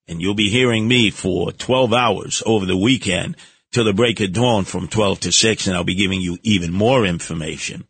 and 0.08 0.20
you'll 0.20 0.34
be 0.34 0.50
hearing 0.50 0.88
me 0.88 1.12
for 1.12 1.52
12 1.52 1.92
hours 1.92 2.42
over 2.44 2.66
the 2.66 2.76
weekend 2.76 3.36
till 3.70 3.84
the 3.84 3.92
break 3.92 4.18
of 4.18 4.32
dawn 4.32 4.64
from 4.64 4.88
12 4.88 5.20
to 5.20 5.30
6, 5.30 5.66
and 5.68 5.76
I'll 5.76 5.84
be 5.84 5.94
giving 5.94 6.20
you 6.20 6.38
even 6.42 6.72
more 6.72 7.06
information. 7.06 7.86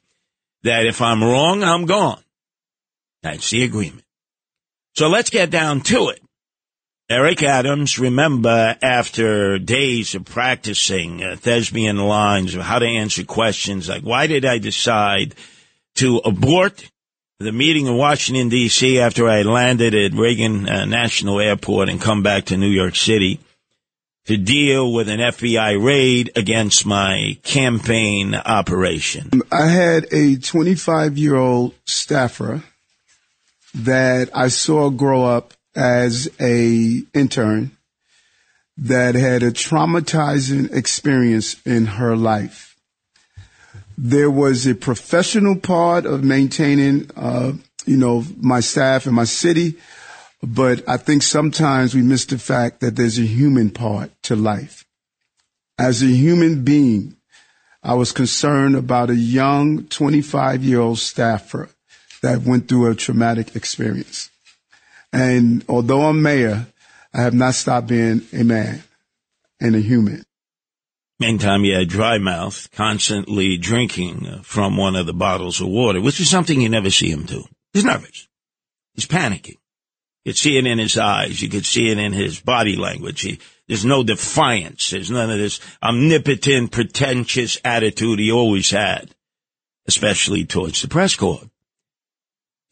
That 0.62 0.84
if 0.84 1.00
I'm 1.00 1.24
wrong, 1.24 1.64
I'm 1.64 1.86
gone. 1.86 2.22
That's 3.22 3.48
the 3.48 3.64
agreement. 3.64 4.04
So 4.92 5.08
let's 5.08 5.30
get 5.30 5.48
down 5.48 5.80
to 5.82 6.10
it. 6.10 6.20
Eric 7.08 7.44
Adams, 7.44 8.00
remember 8.00 8.76
after 8.82 9.60
days 9.60 10.16
of 10.16 10.24
practicing 10.24 11.22
uh, 11.22 11.36
thespian 11.36 11.98
lines 11.98 12.56
of 12.56 12.62
how 12.62 12.80
to 12.80 12.86
answer 12.86 13.22
questions 13.22 13.88
like, 13.88 14.02
why 14.02 14.26
did 14.26 14.44
I 14.44 14.58
decide 14.58 15.36
to 15.96 16.16
abort 16.24 16.90
the 17.38 17.52
meeting 17.52 17.86
in 17.86 17.96
Washington, 17.96 18.48
D.C. 18.48 18.98
after 18.98 19.28
I 19.28 19.42
landed 19.42 19.94
at 19.94 20.14
Reagan 20.14 20.68
uh, 20.68 20.84
National 20.84 21.38
Airport 21.38 21.90
and 21.90 22.00
come 22.00 22.24
back 22.24 22.46
to 22.46 22.56
New 22.56 22.70
York 22.70 22.96
City 22.96 23.38
to 24.24 24.36
deal 24.36 24.92
with 24.92 25.08
an 25.08 25.20
FBI 25.20 25.80
raid 25.80 26.32
against 26.34 26.86
my 26.86 27.38
campaign 27.44 28.34
operation? 28.34 29.42
I 29.52 29.66
had 29.68 30.06
a 30.12 30.38
25 30.38 31.16
year 31.16 31.36
old 31.36 31.74
staffer 31.84 32.64
that 33.74 34.30
I 34.34 34.48
saw 34.48 34.90
grow 34.90 35.24
up 35.24 35.54
as 35.76 36.28
a 36.40 37.02
intern 37.14 37.70
that 38.78 39.14
had 39.14 39.42
a 39.42 39.52
traumatizing 39.52 40.74
experience 40.74 41.60
in 41.64 41.86
her 41.86 42.16
life. 42.16 42.76
There 43.96 44.30
was 44.30 44.66
a 44.66 44.74
professional 44.74 45.56
part 45.56 46.04
of 46.04 46.24
maintaining, 46.24 47.10
uh, 47.16 47.52
you 47.86 47.96
know, 47.96 48.24
my 48.38 48.60
staff 48.60 49.06
and 49.06 49.14
my 49.14 49.24
city, 49.24 49.76
but 50.42 50.86
I 50.88 50.98
think 50.98 51.22
sometimes 51.22 51.94
we 51.94 52.02
miss 52.02 52.26
the 52.26 52.38
fact 52.38 52.80
that 52.80 52.96
there's 52.96 53.18
a 53.18 53.22
human 53.22 53.70
part 53.70 54.10
to 54.24 54.36
life. 54.36 54.84
As 55.78 56.02
a 56.02 56.06
human 56.06 56.62
being, 56.64 57.16
I 57.82 57.94
was 57.94 58.12
concerned 58.12 58.76
about 58.76 59.10
a 59.10 59.16
young 59.16 59.86
25 59.86 60.64
year 60.64 60.80
old 60.80 60.98
staffer 60.98 61.70
that 62.22 62.42
went 62.42 62.68
through 62.68 62.90
a 62.90 62.94
traumatic 62.94 63.56
experience. 63.56 64.30
And 65.12 65.64
although 65.68 66.02
I'm 66.02 66.22
mayor, 66.22 66.66
I 67.14 67.22
have 67.22 67.34
not 67.34 67.54
stopped 67.54 67.88
being 67.88 68.22
a 68.32 68.44
man 68.44 68.82
and 69.60 69.74
a 69.74 69.80
human. 69.80 70.22
Meantime, 71.18 71.62
he 71.64 71.70
had 71.70 71.88
dry 71.88 72.18
mouth, 72.18 72.68
constantly 72.72 73.56
drinking 73.56 74.26
uh, 74.26 74.42
from 74.42 74.76
one 74.76 74.94
of 74.96 75.06
the 75.06 75.14
bottles 75.14 75.62
of 75.62 75.68
water, 75.68 76.00
which 76.00 76.20
is 76.20 76.28
something 76.28 76.60
you 76.60 76.68
never 76.68 76.90
see 76.90 77.10
him 77.10 77.22
do. 77.22 77.44
He's 77.72 77.86
nervous. 77.86 78.28
He's 78.92 79.06
panicking. 79.06 79.56
You 80.24 80.32
could 80.32 80.38
see 80.38 80.58
it 80.58 80.66
in 80.66 80.78
his 80.78 80.98
eyes. 80.98 81.40
You 81.40 81.48
could 81.48 81.64
see 81.64 81.88
it 81.88 81.98
in 81.98 82.12
his 82.12 82.40
body 82.40 82.76
language. 82.76 83.22
He, 83.22 83.38
there's 83.68 83.84
no 83.84 84.02
defiance. 84.02 84.90
There's 84.90 85.10
none 85.10 85.30
of 85.30 85.38
this 85.38 85.60
omnipotent, 85.82 86.72
pretentious 86.72 87.58
attitude 87.64 88.18
he 88.18 88.30
always 88.30 88.70
had, 88.70 89.14
especially 89.86 90.44
towards 90.44 90.82
the 90.82 90.88
press 90.88 91.14
corps. 91.14 91.48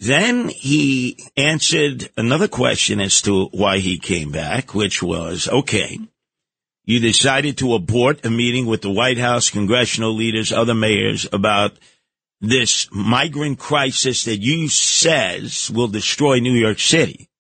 Then 0.04 0.50
he 0.50 1.16
answered 1.34 2.10
another 2.14 2.46
question 2.46 3.00
as 3.00 3.22
to 3.22 3.46
why 3.46 3.78
he 3.78 3.98
came 3.98 4.30
back, 4.30 4.74
which 4.74 5.02
was, 5.02 5.48
okay, 5.48 5.98
you 6.84 7.00
decided 7.00 7.56
to 7.58 7.72
abort 7.72 8.26
a 8.26 8.30
meeting 8.30 8.66
with 8.66 8.82
the 8.82 8.90
White 8.90 9.16
House, 9.16 9.48
congressional 9.48 10.14
leaders, 10.14 10.52
other 10.52 10.74
mayors 10.74 11.26
about 11.32 11.78
this 12.38 12.86
migrant 12.92 13.58
crisis 13.58 14.24
that 14.24 14.42
you 14.42 14.68
says 14.68 15.70
will 15.70 15.88
destroy 15.88 16.38
New 16.38 16.52
York 16.52 16.80
City. 16.80 17.30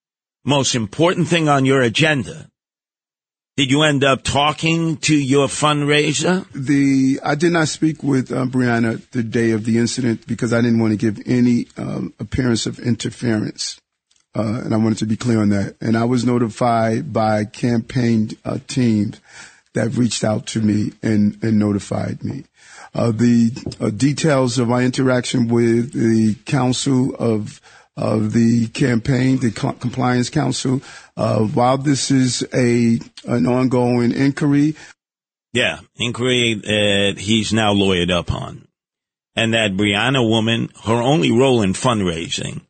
Most 0.42 0.74
important 0.74 1.28
thing 1.28 1.50
on 1.50 1.66
your 1.66 1.82
agenda. 1.82 2.50
Did 3.56 3.70
you 3.70 3.82
end 3.82 4.02
up 4.02 4.24
talking 4.24 4.96
to 4.96 5.14
your 5.14 5.46
fundraiser? 5.46 6.44
The 6.52 7.20
I 7.22 7.36
did 7.36 7.52
not 7.52 7.68
speak 7.68 8.02
with 8.02 8.32
uh, 8.32 8.46
Brianna 8.46 9.00
the 9.12 9.22
day 9.22 9.52
of 9.52 9.64
the 9.64 9.78
incident 9.78 10.26
because 10.26 10.52
I 10.52 10.60
didn't 10.60 10.80
want 10.80 10.90
to 10.90 10.96
give 10.96 11.22
any 11.24 11.68
um, 11.76 12.12
appearance 12.18 12.66
of 12.66 12.80
interference, 12.80 13.80
uh, 14.34 14.62
and 14.64 14.74
I 14.74 14.76
wanted 14.76 14.98
to 14.98 15.06
be 15.06 15.16
clear 15.16 15.40
on 15.40 15.50
that. 15.50 15.76
And 15.80 15.96
I 15.96 16.02
was 16.02 16.24
notified 16.24 17.12
by 17.12 17.44
campaign 17.44 18.30
uh, 18.44 18.58
teams 18.66 19.20
that 19.74 19.96
reached 19.96 20.24
out 20.24 20.46
to 20.48 20.60
me 20.60 20.92
and, 21.00 21.38
and 21.40 21.56
notified 21.56 22.24
me. 22.24 22.46
Uh, 22.92 23.12
the 23.12 23.52
uh, 23.80 23.90
details 23.90 24.58
of 24.58 24.66
my 24.66 24.82
interaction 24.82 25.46
with 25.46 25.92
the 25.92 26.34
Council 26.44 27.14
of 27.14 27.60
of 27.96 28.32
the 28.32 28.66
campaign, 28.68 29.38
the 29.38 29.50
Co- 29.50 29.72
Compliance 29.72 30.30
Council. 30.30 30.80
Uh, 31.16 31.40
while 31.40 31.78
this 31.78 32.10
is 32.10 32.42
a 32.52 32.98
an 33.26 33.46
ongoing 33.46 34.12
inquiry, 34.12 34.74
Yeah, 35.52 35.78
inquiry 35.96 36.54
that 36.54 37.14
he's 37.18 37.52
now 37.52 37.72
lawyered 37.74 38.10
up 38.10 38.32
on. 38.32 38.66
And 39.36 39.54
that 39.54 39.72
Brianna 39.76 40.28
woman, 40.28 40.70
her 40.84 40.94
only 40.94 41.32
role 41.32 41.62
in 41.62 41.72
fundraising, 41.72 42.62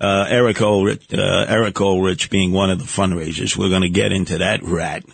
uh, 0.00 0.26
Eric 0.28 0.60
Ulrich, 0.60 1.12
uh, 1.12 1.44
Eric 1.48 1.80
Ulrich 1.80 2.30
being 2.30 2.52
one 2.52 2.70
of 2.70 2.78
the 2.78 2.84
fundraisers, 2.84 3.56
we're 3.56 3.68
going 3.68 3.82
to 3.82 3.88
get 3.90 4.12
into 4.12 4.38
that 4.38 4.62
rat, 4.62 5.04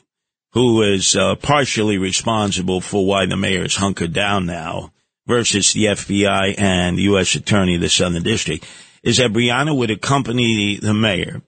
who 0.53 0.83
is 0.83 1.15
uh, 1.17 1.35
partially 1.37 1.99
responsible 1.99 2.81
for 2.81 3.05
why 3.07 3.27
the 3.27 3.37
mayor's 3.37 3.77
hunkered 3.77 4.13
down 4.13 4.47
now 4.47 4.93
versus 5.27 5.73
the 5.73 5.85
FBI 5.87 6.55
and 6.59 6.97
the 6.97 7.03
U.S. 7.03 7.35
Attorney 7.35 7.75
of 7.75 7.81
the 7.81 7.89
Southern 7.89 8.23
District, 8.23 8.65
is 9.07 9.19
that 9.19 9.33
Brianna 9.33 9.75
would 9.75 9.93
accompany 9.93 10.79
the 10.79 10.93
mayor 10.93 11.41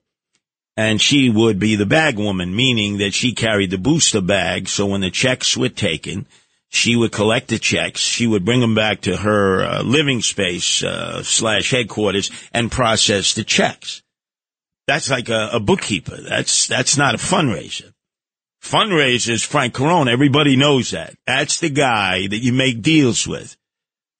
and 0.77 1.01
she 1.01 1.29
would 1.29 1.59
be 1.59 1.75
the 1.75 1.85
bag 1.85 2.17
woman, 2.17 2.55
meaning 2.55 2.99
that 2.99 3.13
she 3.13 3.33
carried 3.33 3.69
the 3.69 3.77
booster 3.77 4.21
bag. 4.21 4.69
So 4.69 4.85
when 4.85 5.01
the 5.01 5.11
checks 5.11 5.57
were 5.57 5.67
taken, 5.67 6.25
she 6.69 6.95
would 6.95 7.11
collect 7.11 7.49
the 7.49 7.59
checks. 7.59 7.99
She 7.99 8.27
would 8.27 8.45
bring 8.45 8.61
them 8.61 8.75
back 8.75 9.01
to 9.01 9.17
her 9.17 9.61
uh, 9.61 9.83
living 9.83 10.21
space 10.21 10.81
uh, 10.81 11.21
slash 11.21 11.71
headquarters 11.71 12.31
and 12.53 12.71
process 12.71 13.33
the 13.33 13.43
checks. 13.43 14.03
That's 14.87 15.09
like 15.09 15.27
a, 15.27 15.49
a 15.53 15.59
bookkeeper. 15.59 16.15
That's 16.15 16.67
that's 16.67 16.95
not 16.95 17.13
a 17.13 17.17
fundraiser. 17.17 17.91
Fundraisers, 18.63 19.45
Frank 19.45 19.73
Carone. 19.73 20.09
Everybody 20.09 20.55
knows 20.55 20.91
that. 20.91 21.13
That's 21.27 21.59
the 21.59 21.69
guy 21.69 22.27
that 22.27 22.39
you 22.39 22.53
make 22.53 22.81
deals 22.81 23.27
with. 23.27 23.57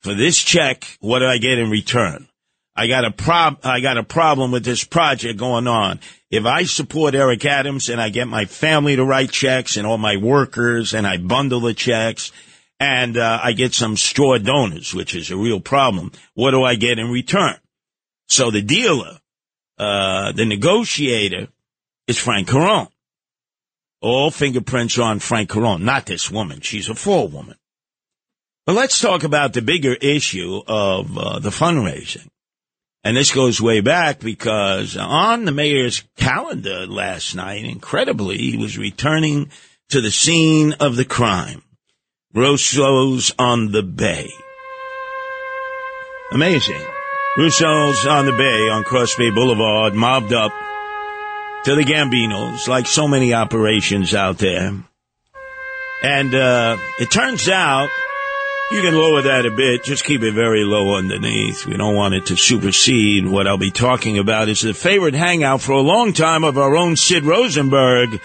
For 0.01 0.13
this 0.13 0.37
check, 0.37 0.85
what 0.99 1.19
do 1.19 1.25
I 1.25 1.37
get 1.37 1.57
in 1.57 1.69
return? 1.69 2.28
I 2.79 2.87
got 2.87 3.03
a 3.03 3.11
prob 3.11 3.59
I 3.65 3.81
got 3.81 3.97
a 3.97 4.03
problem 4.03 4.51
with 4.51 4.63
this 4.63 4.85
project 4.85 5.37
going 5.37 5.67
on. 5.67 5.99
If 6.31 6.45
I 6.45 6.63
support 6.63 7.13
Eric 7.13 7.43
Adams 7.43 7.89
and 7.89 7.99
I 7.99 8.07
get 8.07 8.29
my 8.29 8.45
family 8.45 8.95
to 8.95 9.03
write 9.03 9.31
checks 9.31 9.75
and 9.75 9.85
all 9.85 9.97
my 9.97 10.15
workers 10.15 10.93
and 10.93 11.05
I 11.05 11.17
bundle 11.17 11.59
the 11.59 11.73
checks 11.73 12.31
and 12.79 13.17
uh, 13.17 13.37
I 13.43 13.51
get 13.51 13.73
some 13.73 13.97
straw 13.97 14.37
donors, 14.37 14.93
which 14.93 15.13
is 15.13 15.29
a 15.29 15.35
real 15.35 15.59
problem, 15.59 16.13
what 16.35 16.51
do 16.51 16.63
I 16.63 16.75
get 16.75 16.99
in 16.99 17.11
return? 17.11 17.57
So 18.27 18.49
the 18.49 18.61
dealer, 18.61 19.19
uh, 19.77 20.31
the 20.31 20.45
negotiator 20.45 21.49
is 22.07 22.17
Frank 22.17 22.47
Carone. 22.47 22.87
All 23.99 24.31
fingerprints 24.31 24.97
are 24.97 25.11
on 25.11 25.19
Frank 25.19 25.49
Carone, 25.49 25.81
not 25.81 26.05
this 26.05 26.31
woman. 26.31 26.61
She's 26.61 26.87
a 26.87 26.95
forewoman. 26.95 27.57
But 28.65 28.75
let's 28.75 29.01
talk 29.01 29.25
about 29.25 29.51
the 29.51 29.61
bigger 29.61 29.95
issue 29.95 30.61
of 30.65 31.17
uh, 31.17 31.39
the 31.39 31.49
fundraising. 31.49 32.29
And 33.03 33.15
this 33.15 33.33
goes 33.33 33.61
way 33.61 33.81
back 33.81 34.19
because 34.19 34.97
on 34.97 35.45
the 35.45 35.51
mayor's 35.51 36.03
calendar 36.17 36.85
last 36.85 37.33
night, 37.35 37.63
incredibly, 37.63 38.37
he 38.37 38.57
was 38.57 38.77
returning 38.77 39.51
to 39.89 40.01
the 40.01 40.11
scene 40.11 40.73
of 40.73 40.95
the 40.95 41.05
crime. 41.05 41.63
Russo's 42.33 43.33
on 43.39 43.71
the 43.71 43.83
Bay. 43.83 44.29
Amazing. 46.31 46.81
Russo's 47.37 48.05
on 48.05 48.25
the 48.25 48.33
Bay 48.33 48.69
on 48.69 48.83
Cross 48.83 49.15
Bay 49.15 49.31
Boulevard, 49.31 49.93
mobbed 49.93 50.33
up 50.33 50.51
to 51.63 51.75
the 51.75 51.83
Gambinos, 51.83 52.67
like 52.67 52.85
so 52.85 53.07
many 53.07 53.33
operations 53.33 54.13
out 54.13 54.37
there. 54.37 54.73
And 56.03 56.35
uh, 56.35 56.77
it 56.99 57.09
turns 57.11 57.49
out 57.49 57.89
you 58.71 58.81
can 58.81 58.95
lower 58.95 59.23
that 59.23 59.45
a 59.45 59.51
bit. 59.51 59.83
Just 59.83 60.03
keep 60.03 60.21
it 60.21 60.33
very 60.33 60.63
low 60.63 60.95
underneath. 60.95 61.65
We 61.65 61.75
don't 61.75 61.95
want 61.95 62.13
it 62.13 62.27
to 62.27 62.37
supersede. 62.37 63.27
What 63.27 63.47
I'll 63.47 63.57
be 63.57 63.71
talking 63.71 64.19
about 64.19 64.47
is 64.47 64.61
the 64.61 64.73
favorite 64.73 65.15
hangout 65.15 65.61
for 65.61 65.71
a 65.71 65.81
long 65.81 66.13
time 66.13 66.43
of 66.43 66.57
our 66.57 66.75
own 66.75 66.95
Sid 66.95 67.23
Rosenberg, 67.23 68.21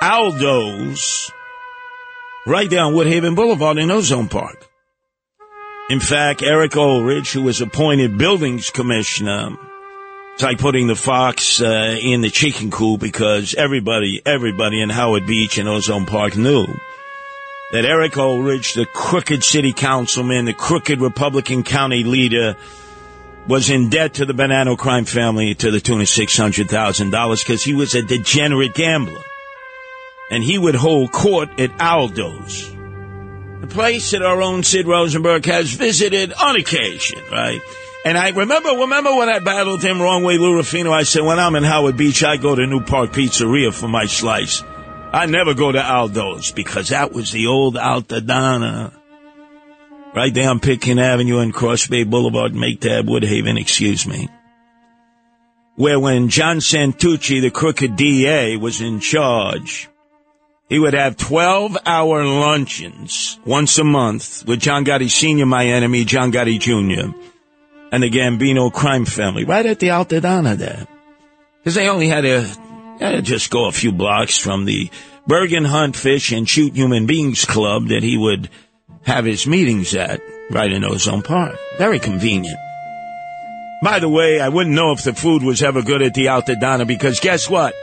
Aldo's, 0.00 1.32
right 2.46 2.70
down 2.70 2.94
Woodhaven 2.94 3.34
Boulevard 3.34 3.78
in 3.78 3.90
Ozone 3.90 4.28
Park. 4.28 4.68
In 5.90 6.00
fact, 6.00 6.42
Eric 6.42 6.76
Ulrich, 6.76 7.32
who 7.32 7.42
was 7.42 7.60
appointed 7.60 8.18
buildings 8.18 8.70
commissioner, 8.70 9.56
it's 10.34 10.42
like 10.42 10.58
putting 10.58 10.86
the 10.86 10.96
fox 10.96 11.60
uh, 11.60 11.96
in 12.00 12.20
the 12.20 12.30
chicken 12.30 12.70
coop 12.70 13.00
because 13.00 13.54
everybody, 13.54 14.20
everybody 14.24 14.80
in 14.80 14.90
Howard 14.90 15.26
Beach 15.26 15.58
and 15.58 15.68
Ozone 15.68 16.06
Park 16.06 16.36
knew 16.36 16.66
that 17.72 17.84
Eric 17.84 18.16
Ulrich, 18.16 18.74
the 18.74 18.86
crooked 18.86 19.42
city 19.42 19.72
councilman, 19.72 20.44
the 20.44 20.52
crooked 20.52 21.00
Republican 21.00 21.62
county 21.62 22.04
leader, 22.04 22.56
was 23.48 23.70
in 23.70 23.88
debt 23.88 24.14
to 24.14 24.26
the 24.26 24.34
Banana 24.34 24.76
crime 24.76 25.04
family 25.04 25.54
to 25.54 25.70
the 25.70 25.80
tune 25.80 26.00
of 26.00 26.06
$600,000 26.06 27.38
because 27.38 27.62
he 27.62 27.74
was 27.74 27.94
a 27.94 28.02
degenerate 28.02 28.74
gambler. 28.74 29.22
And 30.30 30.42
he 30.42 30.58
would 30.58 30.74
hold 30.74 31.12
court 31.12 31.60
at 31.60 31.70
Aldo's, 31.80 32.72
the 33.60 33.68
place 33.68 34.10
that 34.10 34.22
our 34.22 34.42
own 34.42 34.64
Sid 34.64 34.86
Rosenberg 34.86 35.44
has 35.46 35.72
visited 35.72 36.32
on 36.32 36.56
occasion, 36.56 37.20
right? 37.30 37.60
And 38.04 38.18
I 38.18 38.30
remember, 38.30 38.70
remember 38.70 39.14
when 39.14 39.28
I 39.28 39.38
battled 39.38 39.82
him 39.82 40.00
wrong 40.00 40.24
way, 40.24 40.38
Lou 40.38 40.54
Rufino, 40.56 40.92
I 40.92 41.04
said, 41.04 41.22
when 41.22 41.38
I'm 41.38 41.54
in 41.54 41.64
Howard 41.64 41.96
Beach, 41.96 42.24
I 42.24 42.36
go 42.36 42.54
to 42.54 42.66
New 42.66 42.80
Park 42.80 43.10
Pizzeria 43.10 43.72
for 43.72 43.88
my 43.88 44.06
slice. 44.06 44.62
I 45.12 45.26
never 45.26 45.54
go 45.54 45.72
to 45.72 45.78
Aldo's 45.78 46.52
because 46.52 46.88
that 46.88 47.12
was 47.12 47.30
the 47.30 47.46
old 47.46 47.76
Altadonna. 47.76 48.92
Right 50.14 50.32
down 50.32 50.60
Pitkin 50.60 50.98
Avenue 50.98 51.38
and 51.38 51.52
Cross 51.52 51.88
Bay 51.88 52.04
Boulevard, 52.04 52.54
Make 52.54 52.80
Tab, 52.80 53.06
Woodhaven, 53.06 53.60
excuse 53.60 54.06
me. 54.06 54.28
Where 55.76 56.00
when 56.00 56.28
John 56.28 56.58
Santucci, 56.58 57.40
the 57.42 57.50
crooked 57.50 57.96
DA, 57.96 58.56
was 58.56 58.80
in 58.80 59.00
charge, 59.00 59.88
he 60.68 60.78
would 60.78 60.94
have 60.94 61.16
12 61.16 61.76
hour 61.84 62.24
luncheons 62.24 63.38
once 63.44 63.78
a 63.78 63.84
month 63.84 64.44
with 64.46 64.60
John 64.60 64.84
Gotti 64.84 65.10
Sr., 65.10 65.46
my 65.46 65.66
enemy, 65.66 66.04
John 66.04 66.32
Gotti 66.32 66.58
Jr., 66.58 67.16
and 67.92 68.02
the 68.02 68.10
Gambino 68.10 68.72
crime 68.72 69.04
family, 69.04 69.44
right 69.44 69.66
at 69.66 69.78
the 69.78 69.88
Altadonna 69.88 70.56
there. 70.56 70.86
Because 71.58 71.74
they 71.74 71.88
only 71.88 72.08
had 72.08 72.22
to 72.22 72.46
uh, 73.00 73.20
just 73.20 73.50
go 73.50 73.66
a 73.66 73.72
few 73.72 73.92
blocks 73.92 74.38
from 74.38 74.64
the 74.64 74.90
Bergin 75.28 75.66
Hunt 75.66 75.96
Fish 75.96 76.32
and 76.32 76.48
Shoot 76.48 76.74
Human 76.74 77.06
Beings 77.06 77.44
Club 77.44 77.88
that 77.88 78.02
he 78.02 78.16
would 78.16 78.48
have 79.02 79.24
his 79.24 79.46
meetings 79.46 79.94
at, 79.94 80.20
right 80.50 80.70
in 80.70 80.84
Ozone 80.84 81.22
Park. 81.22 81.56
Very 81.78 81.98
convenient. 81.98 82.58
By 83.82 83.98
the 83.98 84.08
way, 84.08 84.40
I 84.40 84.48
wouldn't 84.48 84.74
know 84.74 84.92
if 84.92 85.04
the 85.04 85.14
food 85.14 85.42
was 85.42 85.62
ever 85.62 85.82
good 85.82 86.02
at 86.02 86.14
the 86.14 86.26
Altadonna 86.26 86.86
because 86.86 87.20
guess 87.20 87.48
what? 87.50 87.74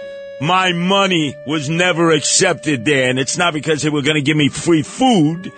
My 0.41 0.73
money 0.73 1.35
was 1.45 1.69
never 1.69 2.11
accepted 2.11 2.83
there, 2.83 3.09
and 3.09 3.19
it's 3.19 3.37
not 3.37 3.53
because 3.53 3.81
they 3.81 3.89
were 3.89 4.01
going 4.01 4.15
to 4.15 4.21
give 4.21 4.35
me 4.35 4.49
free 4.49 4.81
food 4.81 5.51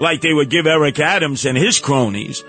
like 0.00 0.20
they 0.20 0.32
would 0.32 0.50
give 0.50 0.66
Eric 0.66 0.98
Adams 0.98 1.46
and 1.46 1.56
his 1.56 1.78
cronies, 1.78 2.42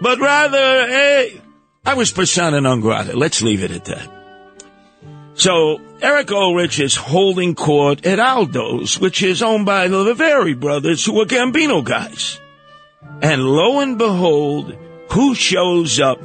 but 0.00 0.18
rather, 0.20 0.86
hey, 0.86 1.40
I 1.84 1.94
was 1.94 2.12
persona 2.12 2.60
non 2.60 2.80
grata. 2.80 3.16
Let's 3.16 3.42
leave 3.42 3.62
it 3.62 3.70
at 3.70 3.84
that. 3.86 4.19
So 5.40 5.80
Eric 6.02 6.30
Ulrich 6.32 6.78
is 6.80 6.94
holding 6.94 7.54
court 7.54 8.04
at 8.04 8.18
Aldo's, 8.18 9.00
which 9.00 9.22
is 9.22 9.42
owned 9.42 9.64
by 9.64 9.88
the 9.88 9.96
Livreri 9.96 10.60
brothers, 10.60 11.02
who 11.02 11.18
are 11.18 11.24
Gambino 11.24 11.82
guys. 11.82 12.38
And 13.22 13.42
lo 13.42 13.80
and 13.80 13.96
behold, 13.96 14.76
who 15.10 15.34
shows 15.34 15.98
up 15.98 16.20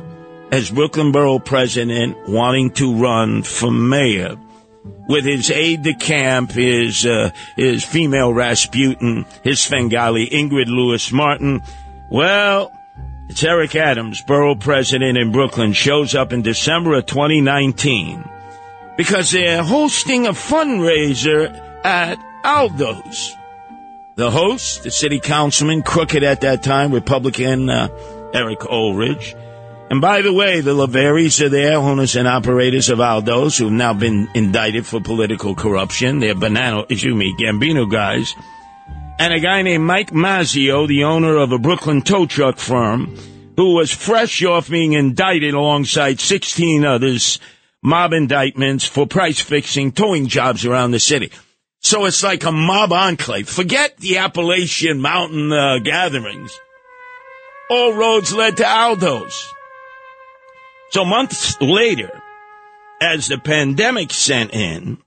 as 0.51 0.69
Brooklyn 0.69 1.13
Borough 1.13 1.39
president 1.39 2.27
wanting 2.27 2.71
to 2.71 2.93
run 2.93 3.43
for 3.43 3.71
mayor? 3.71 4.35
With 5.07 5.23
his 5.23 5.49
aide 5.49 5.83
de 5.83 5.93
camp, 5.93 6.51
his, 6.51 7.05
uh, 7.05 7.29
his 7.55 7.85
female 7.85 8.33
Rasputin, 8.33 9.25
his 9.45 9.61
Svengali, 9.61 10.27
Ingrid 10.27 10.67
Lewis 10.67 11.13
Martin. 11.13 11.61
Well, 12.11 12.69
it's 13.29 13.45
Eric 13.45 13.77
Adams, 13.77 14.21
borough 14.23 14.55
president 14.55 15.17
in 15.17 15.31
Brooklyn, 15.31 15.71
shows 15.71 16.15
up 16.15 16.33
in 16.33 16.41
December 16.41 16.95
of 16.95 17.05
2019 17.05 18.31
because 18.97 19.31
they're 19.31 19.63
hosting 19.63 20.27
a 20.27 20.31
fundraiser 20.31 21.53
at 21.83 22.19
Aldo's. 22.43 23.35
The 24.15 24.31
host, 24.31 24.83
the 24.83 24.91
city 24.91 25.19
councilman, 25.19 25.83
crooked 25.83 26.23
at 26.23 26.41
that 26.41 26.63
time, 26.63 26.93
Republican 26.93 27.69
uh, 27.69 27.89
Eric 28.33 28.65
Ulrich. 28.65 29.35
And 29.89 30.01
by 30.01 30.21
the 30.21 30.33
way, 30.33 30.61
the 30.61 30.73
Livreris 30.73 31.45
are 31.45 31.49
there, 31.49 31.77
owners 31.77 32.15
and 32.15 32.27
operators 32.27 32.89
of 32.89 32.99
Aldo's, 32.99 33.57
who've 33.57 33.71
now 33.71 33.93
been 33.93 34.29
indicted 34.33 34.85
for 34.85 34.99
political 34.99 35.53
corruption. 35.53 36.19
They're 36.19 36.33
banana, 36.33 36.85
excuse 36.89 37.13
me, 37.13 37.35
Gambino 37.37 37.91
guys. 37.91 38.33
And 39.19 39.33
a 39.33 39.39
guy 39.39 39.61
named 39.61 39.83
Mike 39.83 40.11
Mazzio, 40.11 40.87
the 40.87 41.03
owner 41.03 41.37
of 41.37 41.51
a 41.51 41.59
Brooklyn 41.59 42.01
tow 42.01 42.25
truck 42.25 42.57
firm, 42.57 43.15
who 43.57 43.75
was 43.75 43.91
fresh 43.91 44.43
off 44.43 44.69
being 44.69 44.93
indicted 44.93 45.53
alongside 45.53 46.19
16 46.19 46.83
others, 46.83 47.39
mob 47.85 48.13
indictments 48.13 48.83
for 48.83 49.05
price 49.05 49.39
fixing 49.39 49.91
towing 49.91 50.27
jobs 50.27 50.65
around 50.65 50.91
the 50.91 50.99
city. 50.99 51.31
So 51.79 52.05
it's 52.05 52.23
like 52.23 52.43
a 52.43 52.51
mob 52.51 52.91
enclave. 52.91 53.47
Forget 53.47 53.97
the 53.97 54.17
Appalachian 54.17 54.99
Mountain 54.99 55.53
uh, 55.53 55.77
gatherings. 55.79 56.51
All 57.69 57.93
roads 57.93 58.33
led 58.33 58.57
to 58.57 58.67
Aldo's. 58.67 59.53
So 60.89 61.05
months 61.05 61.61
later, 61.61 62.21
as 63.01 63.27
the 63.27 63.37
pandemic 63.37 64.11
set 64.11 64.53
in, 64.53 64.97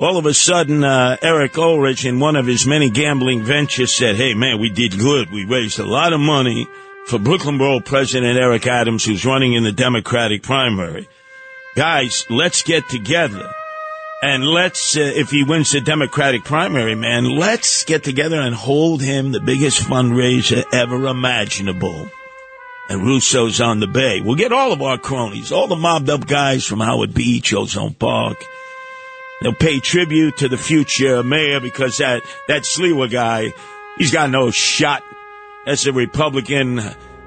all 0.00 0.16
of 0.16 0.26
a 0.26 0.32
sudden, 0.32 0.84
uh, 0.84 1.16
Eric 1.20 1.58
Ulrich, 1.58 2.04
in 2.04 2.20
one 2.20 2.36
of 2.36 2.46
his 2.46 2.66
many 2.66 2.88
gambling 2.88 3.42
ventures, 3.42 3.92
said, 3.92 4.16
"Hey, 4.16 4.32
man, 4.32 4.60
we 4.60 4.70
did 4.70 4.98
good. 4.98 5.30
We 5.30 5.44
raised 5.44 5.78
a 5.78 5.84
lot 5.84 6.12
of 6.12 6.20
money 6.20 6.66
for 7.06 7.18
Brooklyn 7.18 7.58
Borough 7.58 7.80
President 7.80 8.38
Eric 8.38 8.66
Adams, 8.66 9.04
who's 9.04 9.26
running 9.26 9.54
in 9.54 9.64
the 9.64 9.72
Democratic 9.72 10.42
primary. 10.42 11.08
Guys, 11.78 12.26
let's 12.28 12.62
get 12.62 12.88
together." 12.88 13.48
And 14.20 14.44
let's, 14.44 14.96
uh, 14.96 15.00
if 15.00 15.30
he 15.30 15.44
wins 15.44 15.70
the 15.70 15.80
Democratic 15.80 16.42
primary, 16.42 16.96
man, 16.96 17.24
let's 17.24 17.84
get 17.84 18.02
together 18.02 18.40
and 18.40 18.52
hold 18.52 19.00
him 19.00 19.30
the 19.30 19.38
biggest 19.38 19.80
fundraiser 19.82 20.64
ever 20.72 21.06
imaginable. 21.06 22.10
And 22.88 23.06
Russo's 23.06 23.60
on 23.60 23.78
the 23.78 23.86
bay. 23.86 24.20
We'll 24.20 24.34
get 24.34 24.50
all 24.50 24.72
of 24.72 24.82
our 24.82 24.98
cronies, 24.98 25.52
all 25.52 25.68
the 25.68 25.76
mobbed 25.76 26.10
up 26.10 26.26
guys 26.26 26.66
from 26.66 26.80
Howard 26.80 27.14
Beach, 27.14 27.54
Ozone 27.54 27.94
Park. 27.94 28.44
They'll 29.40 29.52
pay 29.54 29.78
tribute 29.78 30.38
to 30.38 30.48
the 30.48 30.58
future 30.58 31.22
mayor 31.22 31.60
because 31.60 31.98
that, 31.98 32.24
that 32.48 32.62
Sliwa 32.62 33.08
guy, 33.08 33.52
he's 33.98 34.10
got 34.10 34.30
no 34.30 34.50
shot 34.50 35.04
as 35.64 35.86
a 35.86 35.92
Republican. 35.92 36.80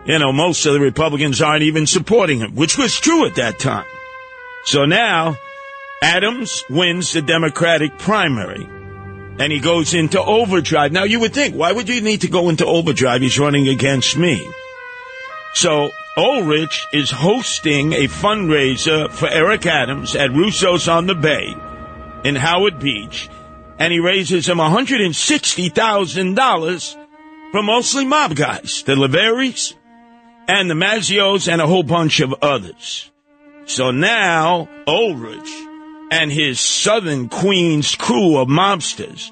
You 0.03 0.19
know, 0.19 0.33
most 0.33 0.65
of 0.65 0.73
the 0.73 0.81
Republicans 0.81 1.41
aren't 1.41 1.63
even 1.63 1.87
supporting 1.87 2.39
him, 2.39 2.55
which 2.55 2.77
was 2.77 2.99
true 2.99 3.25
at 3.25 3.35
that 3.35 3.59
time. 3.59 3.85
So 4.65 4.85
now, 4.85 5.37
Adams 6.01 6.63
wins 6.69 7.13
the 7.13 7.21
Democratic 7.21 7.97
primary 7.97 8.67
and 9.39 9.51
he 9.51 9.59
goes 9.59 9.93
into 9.93 10.21
overdrive. 10.21 10.91
Now 10.91 11.03
you 11.03 11.19
would 11.19 11.33
think, 11.33 11.55
why 11.55 11.71
would 11.71 11.89
you 11.89 12.01
need 12.01 12.21
to 12.21 12.27
go 12.27 12.49
into 12.49 12.65
overdrive? 12.65 13.21
He's 13.21 13.39
running 13.39 13.67
against 13.67 14.17
me. 14.17 14.47
So 15.53 15.91
Ulrich 16.17 16.87
is 16.93 17.09
hosting 17.09 17.93
a 17.93 18.07
fundraiser 18.07 19.11
for 19.11 19.27
Eric 19.27 19.65
Adams 19.65 20.15
at 20.15 20.31
Russo's 20.31 20.87
on 20.87 21.07
the 21.07 21.15
Bay 21.15 21.55
in 22.23 22.35
Howard 22.35 22.79
Beach, 22.79 23.29
and 23.79 23.91
he 23.91 23.99
raises 23.99 24.47
him 24.47 24.57
$160,000 24.57 27.07
from 27.51 27.65
mostly 27.65 28.05
mob 28.05 28.35
guys, 28.35 28.83
the 28.85 28.95
Livreris 28.95 29.73
and 30.47 30.69
the 30.69 30.75
Mazzios 30.75 31.51
and 31.51 31.61
a 31.61 31.67
whole 31.67 31.83
bunch 31.83 32.19
of 32.19 32.33
others. 32.41 33.11
So 33.65 33.91
now 33.91 34.67
Ulrich 34.87 35.49
and 36.11 36.31
his 36.31 36.59
Southern 36.59 37.29
Queens 37.29 37.95
crew 37.95 38.37
of 38.37 38.47
mobsters 38.47 39.31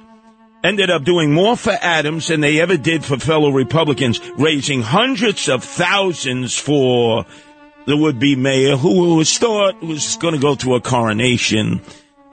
ended 0.63 0.89
up 0.89 1.03
doing 1.03 1.33
more 1.33 1.55
for 1.55 1.75
Adams 1.81 2.27
than 2.27 2.41
they 2.41 2.59
ever 2.59 2.77
did 2.77 3.03
for 3.03 3.17
fellow 3.17 3.49
Republicans, 3.49 4.19
raising 4.37 4.81
hundreds 4.81 5.49
of 5.49 5.63
thousands 5.63 6.57
for 6.57 7.25
the 7.85 7.97
would-be 7.97 8.35
mayor 8.35 8.75
who 8.75 9.15
was 9.15 9.37
thought 9.37 9.81
was 9.81 10.17
going 10.17 10.33
to 10.33 10.39
go 10.39 10.55
to 10.55 10.75
a 10.75 10.81
coronation 10.81 11.81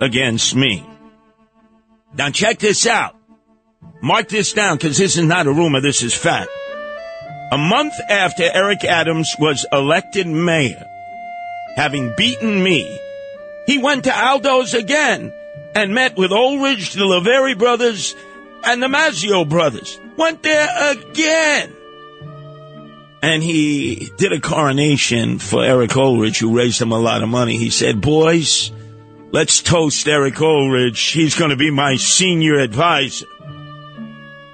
against 0.01 0.55
me. 0.55 0.85
Now 2.15 2.31
check 2.31 2.59
this 2.59 2.87
out. 2.87 3.17
Mark 4.03 4.29
this 4.29 4.53
down 4.53 4.77
because 4.77 4.99
this 4.99 5.17
is 5.17 5.25
not 5.25 5.47
a 5.47 5.53
rumor, 5.53 5.81
this 5.81 6.03
is 6.03 6.15
fact. 6.15 6.51
A 7.53 7.59
month 7.59 7.95
after 8.09 8.43
Eric 8.43 8.85
Adams 8.85 9.35
was 9.39 9.65
elected 9.73 10.27
mayor, 10.27 10.85
having 11.77 12.15
beaten 12.17 12.63
me, 12.63 13.01
he 13.67 13.79
went 13.79 14.05
to 14.05 14.11
Aldo's 14.11 14.75
again 14.75 15.33
and 15.75 15.95
met 15.95 16.17
with 16.17 16.33
Ulrich, 16.33 16.95
the 16.95 17.05
Livreri 17.05 17.57
brothers, 17.57 18.15
and 18.65 18.83
the 18.83 18.87
Mazzio 18.87 19.49
brothers. 19.49 20.01
Went 20.17 20.43
there 20.43 20.93
again. 20.93 21.77
And 23.23 23.43
he 23.43 24.11
did 24.17 24.33
a 24.33 24.41
coronation 24.41 25.39
for 25.39 25.65
Eric 25.65 25.97
Ulrich, 25.97 26.39
who 26.39 26.57
raised 26.57 26.81
him 26.81 26.93
a 26.93 26.99
lot 26.99 27.23
of 27.23 27.29
money. 27.29 27.57
He 27.57 27.71
said, 27.71 28.01
boys, 28.01 28.71
let's 29.33 29.63
toast 29.63 30.07
Eric 30.07 30.41
Ulrich. 30.41 31.01
He's 31.01 31.35
going 31.35 31.51
to 31.51 31.57
be 31.57 31.71
my 31.71 31.97
senior 31.97 32.59
advisor. 32.59 33.27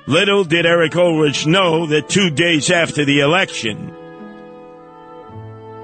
Little 0.07 0.45
did 0.45 0.67
Eric 0.67 0.97
Ulrich 0.97 1.47
know 1.47 1.87
that 1.87 2.09
two 2.09 2.31
days 2.31 2.71
after 2.71 3.05
the 3.05 3.21
election, 3.21 3.92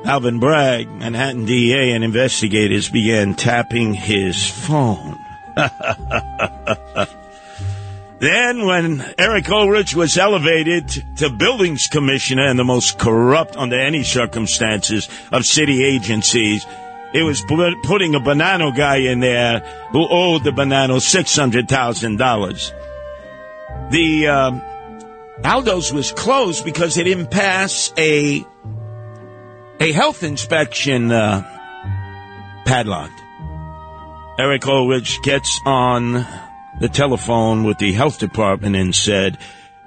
Alvin 0.05 0.39
Bragg, 0.39 0.89
Manhattan 0.89 1.45
DA, 1.45 1.93
and 1.93 2.05
investigators 2.05 2.89
began 2.89 3.35
tapping 3.35 3.95
his 3.95 4.49
phone. 4.49 5.19
then, 8.21 8.65
when 8.65 9.05
Eric 9.19 9.51
Ulrich 9.51 9.95
was 9.95 10.17
elevated 10.17 10.89
to 11.17 11.31
buildings 11.31 11.89
commissioner 11.89 12.47
and 12.47 12.59
the 12.59 12.65
most 12.65 12.99
corrupt 12.99 13.57
under 13.57 13.79
any 13.79 14.05
circumstances 14.05 15.09
of 15.33 15.45
city 15.45 15.85
agencies, 15.85 16.65
it 17.13 17.23
was 17.23 17.41
put- 17.43 17.83
putting 17.83 18.15
a 18.15 18.21
banana 18.21 18.71
guy 18.73 18.97
in 18.99 19.21
there 19.21 19.61
who 19.91 20.07
owed 20.09 20.45
the 20.45 20.53
banana 20.53 20.95
$600,000. 20.95 22.73
The 23.91 24.29
um, 24.29 24.63
Aldo's 25.43 25.93
was 25.93 26.13
closed 26.13 26.65
because 26.65 26.99
it 26.99 27.05
didn't 27.05 27.31
pass 27.31 27.93
a 27.97 28.45
a 29.81 29.93
health 29.93 30.23
inspection 30.23 31.11
uh, 31.13 31.43
padlocked. 32.65 33.21
Eric 34.39 34.67
Ulrich 34.67 35.21
gets 35.23 35.61
on 35.65 36.27
the 36.81 36.89
telephone 36.89 37.65
with 37.65 37.79
the 37.79 37.93
health 37.93 38.19
department 38.19 38.77
and 38.77 38.95
said, 38.95 39.39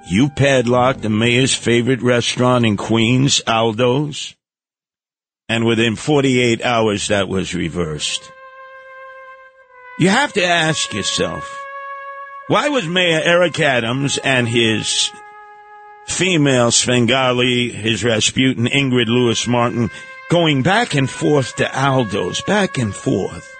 You 0.05 0.29
padlocked 0.29 1.01
the 1.01 1.09
mayor's 1.09 1.53
favorite 1.53 2.01
restaurant 2.01 2.65
in 2.65 2.77
Queens, 2.77 3.41
Aldo's? 3.47 4.35
And 5.47 5.65
within 5.65 5.95
48 5.95 6.63
hours, 6.63 7.09
that 7.09 7.27
was 7.27 7.53
reversed. 7.53 8.31
You 9.99 10.09
have 10.09 10.33
to 10.33 10.43
ask 10.43 10.93
yourself, 10.93 11.57
why 12.47 12.69
was 12.69 12.87
Mayor 12.87 13.21
Eric 13.23 13.59
Adams 13.59 14.17
and 14.17 14.47
his 14.47 15.11
female 16.11 16.71
Svengali, 16.71 17.69
his 17.71 18.03
Rasputin, 18.03 18.65
Ingrid 18.65 19.07
Lewis 19.07 19.47
Martin, 19.47 19.89
going 20.29 20.61
back 20.61 20.93
and 20.93 21.09
forth 21.09 21.55
to 21.55 21.65
Aldo's, 21.65 22.41
back 22.41 22.77
and 22.77 22.93
forth. 22.93 23.55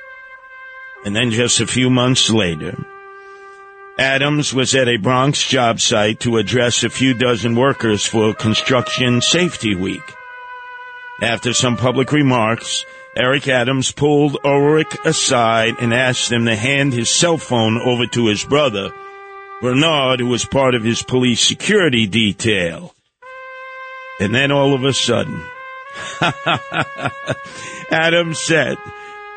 And 1.04 1.16
then 1.16 1.32
just 1.32 1.60
a 1.60 1.68
few 1.68 1.90
months 1.90 2.30
later, 2.30 2.78
Adams 3.98 4.54
was 4.54 4.76
at 4.76 4.88
a 4.88 4.98
Bronx 4.98 5.48
job 5.48 5.80
site 5.80 6.20
to 6.22 6.38
address 6.38 6.84
a 6.84 6.90
few 6.90 7.14
dozen 7.14 7.56
workers 7.56 8.06
for 8.06 8.34
Construction 8.34 9.22
Safety 9.22 9.76
Week. 9.76 10.04
After 11.22 11.54
some 11.54 11.78
public 11.78 12.12
remarks, 12.12 12.86
Eric 13.16 13.48
Adams 13.48 13.92
pulled 13.92 14.38
Ulrich 14.44 14.96
aside 15.06 15.76
and 15.80 15.94
asked 15.94 16.32
him 16.32 16.46
to 16.46 16.56
hand 16.56 16.94
his 16.94 17.10
cell 17.10 17.38
phone 17.38 17.78
over 17.78 18.06
to 18.08 18.28
his 18.28 18.46
brother, 18.46 18.92
Bernard, 19.62 20.20
who 20.20 20.28
was 20.28 20.46
part 20.46 20.76
of 20.76 20.84
his 20.84 21.04
police 21.04 21.42
security 21.42 22.08
detail. 22.08 22.94
And 24.20 24.34
then 24.34 24.52
all 24.52 24.74
of 24.74 24.84
a 24.84 24.94
sudden, 24.94 25.42
Adams 27.92 28.40
said, 28.40 28.78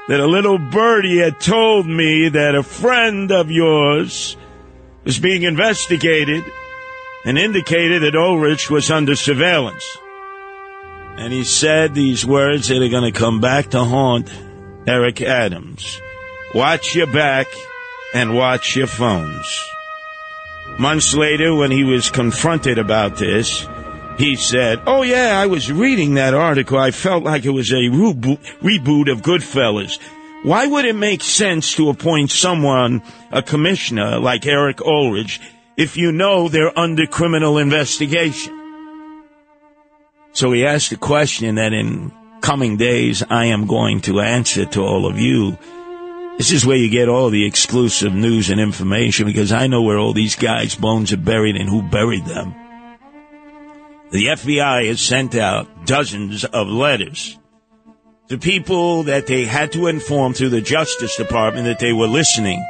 that 0.08 0.20
a 0.20 0.26
little 0.26 0.58
birdie 0.58 1.18
had 1.18 1.40
told 1.40 1.86
me 1.86 2.28
that 2.28 2.54
a 2.54 2.62
friend 2.62 3.32
of 3.32 3.50
yours 3.50 4.36
was 5.04 5.18
being 5.18 5.42
investigated 5.42 6.44
and 7.24 7.38
indicated 7.38 8.02
that 8.02 8.14
Ulrich 8.14 8.70
was 8.70 8.90
under 8.90 9.16
surveillance. 9.16 9.84
And 11.16 11.32
he 11.32 11.44
said 11.44 11.94
these 11.94 12.26
words 12.26 12.68
that 12.68 12.82
are 12.82 12.88
going 12.88 13.10
to 13.10 13.18
come 13.18 13.40
back 13.40 13.70
to 13.70 13.82
haunt 13.84 14.30
Eric 14.86 15.22
Adams. 15.22 16.00
Watch 16.54 16.94
your 16.94 17.06
back 17.06 17.46
and 18.12 18.36
watch 18.36 18.76
your 18.76 18.86
phones. 18.86 19.73
Months 20.78 21.14
later, 21.14 21.54
when 21.54 21.70
he 21.70 21.84
was 21.84 22.10
confronted 22.10 22.78
about 22.78 23.16
this, 23.16 23.66
he 24.18 24.36
said, 24.36 24.82
Oh, 24.86 25.02
yeah, 25.02 25.38
I 25.38 25.46
was 25.46 25.70
reading 25.70 26.14
that 26.14 26.34
article. 26.34 26.78
I 26.78 26.90
felt 26.90 27.24
like 27.24 27.44
it 27.44 27.50
was 27.50 27.70
a 27.70 27.76
reboot, 27.76 28.38
reboot 28.60 29.10
of 29.10 29.22
Goodfellas. 29.22 29.98
Why 30.42 30.66
would 30.66 30.84
it 30.84 30.94
make 30.94 31.22
sense 31.22 31.74
to 31.76 31.88
appoint 31.88 32.30
someone, 32.30 33.02
a 33.30 33.42
commissioner 33.42 34.18
like 34.18 34.46
Eric 34.46 34.82
Ulrich, 34.82 35.40
if 35.76 35.96
you 35.96 36.12
know 36.12 36.48
they're 36.48 36.78
under 36.78 37.06
criminal 37.06 37.58
investigation? 37.58 38.52
So 40.32 40.52
he 40.52 40.66
asked 40.66 40.92
a 40.92 40.96
question 40.96 41.54
that 41.54 41.72
in 41.72 42.12
coming 42.40 42.76
days 42.76 43.22
I 43.30 43.46
am 43.46 43.66
going 43.66 44.02
to 44.02 44.20
answer 44.20 44.66
to 44.66 44.82
all 44.82 45.06
of 45.06 45.18
you. 45.18 45.56
This 46.38 46.50
is 46.50 46.66
where 46.66 46.76
you 46.76 46.90
get 46.90 47.08
all 47.08 47.30
the 47.30 47.46
exclusive 47.46 48.12
news 48.12 48.50
and 48.50 48.60
information 48.60 49.26
because 49.26 49.52
I 49.52 49.68
know 49.68 49.82
where 49.82 49.98
all 49.98 50.12
these 50.12 50.34
guys' 50.34 50.74
bones 50.74 51.12
are 51.12 51.16
buried 51.16 51.56
and 51.56 51.68
who 51.68 51.82
buried 51.82 52.24
them. 52.24 52.54
The 54.10 54.26
FBI 54.26 54.88
has 54.88 55.00
sent 55.00 55.34
out 55.34 55.86
dozens 55.86 56.44
of 56.44 56.68
letters 56.68 57.38
to 58.28 58.38
people 58.38 59.04
that 59.04 59.26
they 59.26 59.44
had 59.44 59.72
to 59.72 59.86
inform 59.86 60.34
through 60.34 60.50
the 60.50 60.60
Justice 60.60 61.16
Department 61.16 61.66
that 61.66 61.78
they 61.78 61.92
were 61.92 62.06
listening 62.06 62.64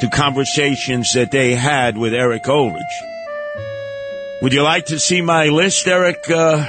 to 0.00 0.08
conversations 0.08 1.12
that 1.14 1.30
they 1.30 1.54
had 1.54 1.98
with 1.98 2.14
Eric 2.14 2.48
Ulrich. 2.48 2.82
Would 4.42 4.52
you 4.52 4.62
like 4.62 4.86
to 4.86 4.98
see 4.98 5.20
my 5.20 5.46
list, 5.46 5.86
Eric? 5.86 6.30
Uh, 6.30 6.64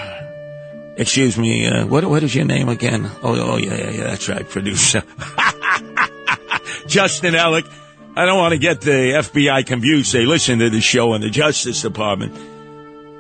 excuse 0.98 1.38
me. 1.38 1.68
Uh, 1.68 1.86
what 1.86 2.04
what 2.06 2.24
is 2.24 2.36
your 2.36 2.46
name 2.46 2.68
again? 2.68 3.10
Oh, 3.24 3.54
oh 3.54 3.58
yeah, 3.58 3.76
yeah, 3.76 3.90
yeah. 3.92 4.04
That's 4.04 4.28
right, 4.28 4.48
producer. 4.48 5.04
Justin 6.92 7.36
Ellick. 7.36 7.72
I 8.18 8.26
don't 8.26 8.38
want 8.38 8.52
to 8.52 8.58
get 8.58 8.82
the 8.82 8.92
FBI 8.92 9.66
confused. 9.66 10.12
They 10.12 10.26
listen 10.26 10.60
to 10.60 10.70
the 10.70 10.82
show 10.82 11.14
in 11.14 11.22
the 11.22 11.30
Justice 11.30 11.82
Department. 11.82 12.36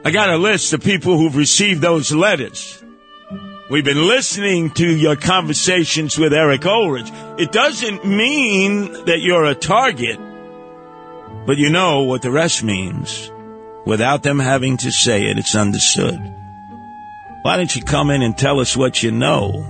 I 0.03 0.11
got 0.11 0.29
a 0.29 0.37
list 0.37 0.73
of 0.73 0.83
people 0.83 1.17
who've 1.17 1.35
received 1.35 1.81
those 1.81 2.11
letters. 2.11 2.83
We've 3.69 3.85
been 3.85 4.05
listening 4.09 4.71
to 4.71 4.85
your 4.85 5.15
conversations 5.15 6.17
with 6.17 6.33
Eric 6.33 6.65
Ulrich. 6.65 7.09
It 7.37 7.53
doesn't 7.53 8.05
mean 8.05 8.91
that 9.05 9.21
you're 9.21 9.45
a 9.45 9.55
target, 9.55 10.19
but 11.45 11.57
you 11.57 11.69
know 11.69 12.03
what 12.03 12.21
the 12.21 12.31
rest 12.31 12.61
means. 12.61 13.31
Without 13.85 14.21
them 14.21 14.39
having 14.39 14.75
to 14.77 14.91
say 14.91 15.27
it, 15.27 15.39
it's 15.39 15.55
understood. 15.55 16.19
Why 17.43 17.55
don't 17.55 17.73
you 17.73 17.81
come 17.81 18.09
in 18.09 18.21
and 18.21 18.37
tell 18.37 18.59
us 18.59 18.75
what 18.75 19.01
you 19.01 19.11
know 19.11 19.65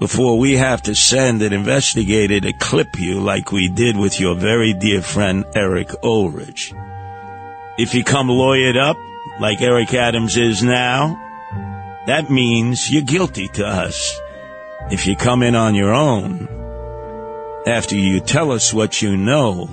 before 0.00 0.38
we 0.38 0.56
have 0.56 0.80
to 0.80 0.94
send 0.94 1.42
an 1.42 1.52
investigator 1.52 2.40
to 2.40 2.54
clip 2.54 2.98
you 2.98 3.20
like 3.20 3.52
we 3.52 3.68
did 3.68 3.98
with 3.98 4.18
your 4.18 4.34
very 4.34 4.72
dear 4.72 5.02
friend 5.02 5.44
Eric 5.54 5.90
Ulrich? 6.02 6.72
If 7.78 7.94
you 7.94 8.02
come 8.02 8.28
lawyered 8.28 8.78
up, 8.80 8.96
like 9.40 9.60
Eric 9.60 9.92
Adams 9.92 10.38
is 10.38 10.62
now, 10.62 11.20
that 12.06 12.30
means 12.30 12.90
you're 12.90 13.02
guilty 13.02 13.48
to 13.48 13.66
us. 13.66 14.18
If 14.90 15.06
you 15.06 15.16
come 15.16 15.42
in 15.42 15.54
on 15.54 15.74
your 15.74 15.92
own, 15.92 16.48
after 17.66 17.94
you 17.94 18.20
tell 18.20 18.52
us 18.52 18.72
what 18.72 19.02
you 19.02 19.18
know, 19.18 19.68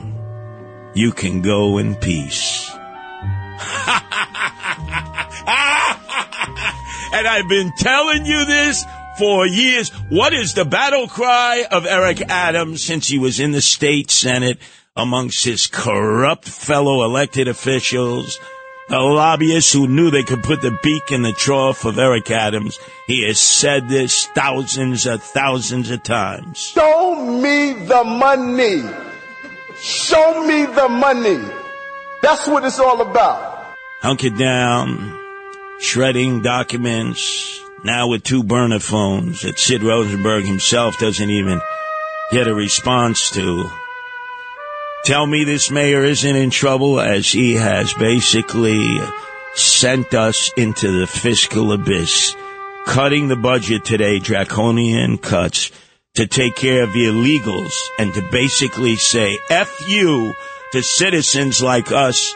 you 0.93 1.13
can 1.13 1.41
go 1.41 1.77
in 1.77 1.95
peace. 1.95 2.69
and 7.13 7.25
I've 7.25 7.47
been 7.47 7.71
telling 7.77 8.25
you 8.25 8.43
this 8.45 8.83
for 9.17 9.47
years. 9.47 9.89
What 10.10 10.34
is 10.34 10.53
the 10.53 10.65
battle 10.65 11.08
cry 11.08 11.65
of 11.71 11.86
Eric 11.86 12.21
Adams 12.30 12.84
since 12.84 13.08
he 13.08 13.17
was 13.17 13.39
in 13.39 13.51
the 13.51 13.62
state 13.62 14.12
senate 14.12 14.60
amongst 14.95 15.45
his 15.45 15.67
corrupt 15.67 16.47
fellow 16.47 17.03
elected 17.03 17.47
officials? 17.47 18.39
The 18.89 18.99
lobbyists 18.99 19.73
who 19.73 19.88
knew 19.88 20.10
they 20.10 20.23
could 20.23 20.43
put 20.43 20.62
the 20.62 20.77
beak 20.82 21.12
in 21.12 21.21
the 21.21 21.34
trough 21.34 21.84
of 21.84 21.99
Eric 21.99 22.32
Adams. 22.32 22.80
He 23.06 23.27
has 23.27 23.38
said 23.38 23.89
this 23.89 24.27
thousands 24.27 25.06
of 25.06 25.21
thousands 25.21 25.91
of 25.91 26.03
times. 26.03 26.58
Show 26.58 27.15
me 27.41 27.73
the 27.86 28.03
money. 28.06 28.84
Show 29.82 30.47
me 30.47 30.65
the 30.73 30.88
money. 30.88 31.38
That's 32.21 32.47
what 32.47 32.63
it's 32.63 32.80
all 32.80 33.01
about. 33.01 33.67
Hunkered 34.01 34.38
down, 34.38 35.19
shredding 35.82 36.41
documents, 36.41 37.60
now 37.83 38.07
with 38.07 38.23
two 38.23 38.43
burner 38.43 38.79
phones 38.79 39.41
that 39.41 39.59
Sid 39.59 39.83
Rosenberg 39.83 40.45
himself 40.45 40.97
doesn't 40.97 41.29
even 41.29 41.61
get 42.31 42.47
a 42.47 42.53
response 42.53 43.31
to. 43.31 43.69
Tell 45.05 45.25
me 45.25 45.43
this 45.43 45.71
mayor 45.71 46.03
isn't 46.03 46.35
in 46.35 46.49
trouble 46.49 46.99
as 46.99 47.31
he 47.31 47.53
has 47.53 47.93
basically 47.93 48.99
sent 49.55 50.13
us 50.13 50.51
into 50.57 50.99
the 50.99 51.07
fiscal 51.07 51.71
abyss, 51.71 52.35
cutting 52.85 53.27
the 53.27 53.35
budget 53.35 53.85
today, 53.85 54.19
draconian 54.19 55.17
cuts, 55.17 55.71
to 56.15 56.27
take 56.27 56.55
care 56.55 56.83
of 56.83 56.93
the 56.93 57.05
illegals 57.05 57.73
and 57.99 58.13
to 58.13 58.27
basically 58.31 58.95
say 58.95 59.37
F 59.49 59.73
you 59.87 60.33
to 60.71 60.83
citizens 60.83 61.61
like 61.61 61.91
us, 61.91 62.35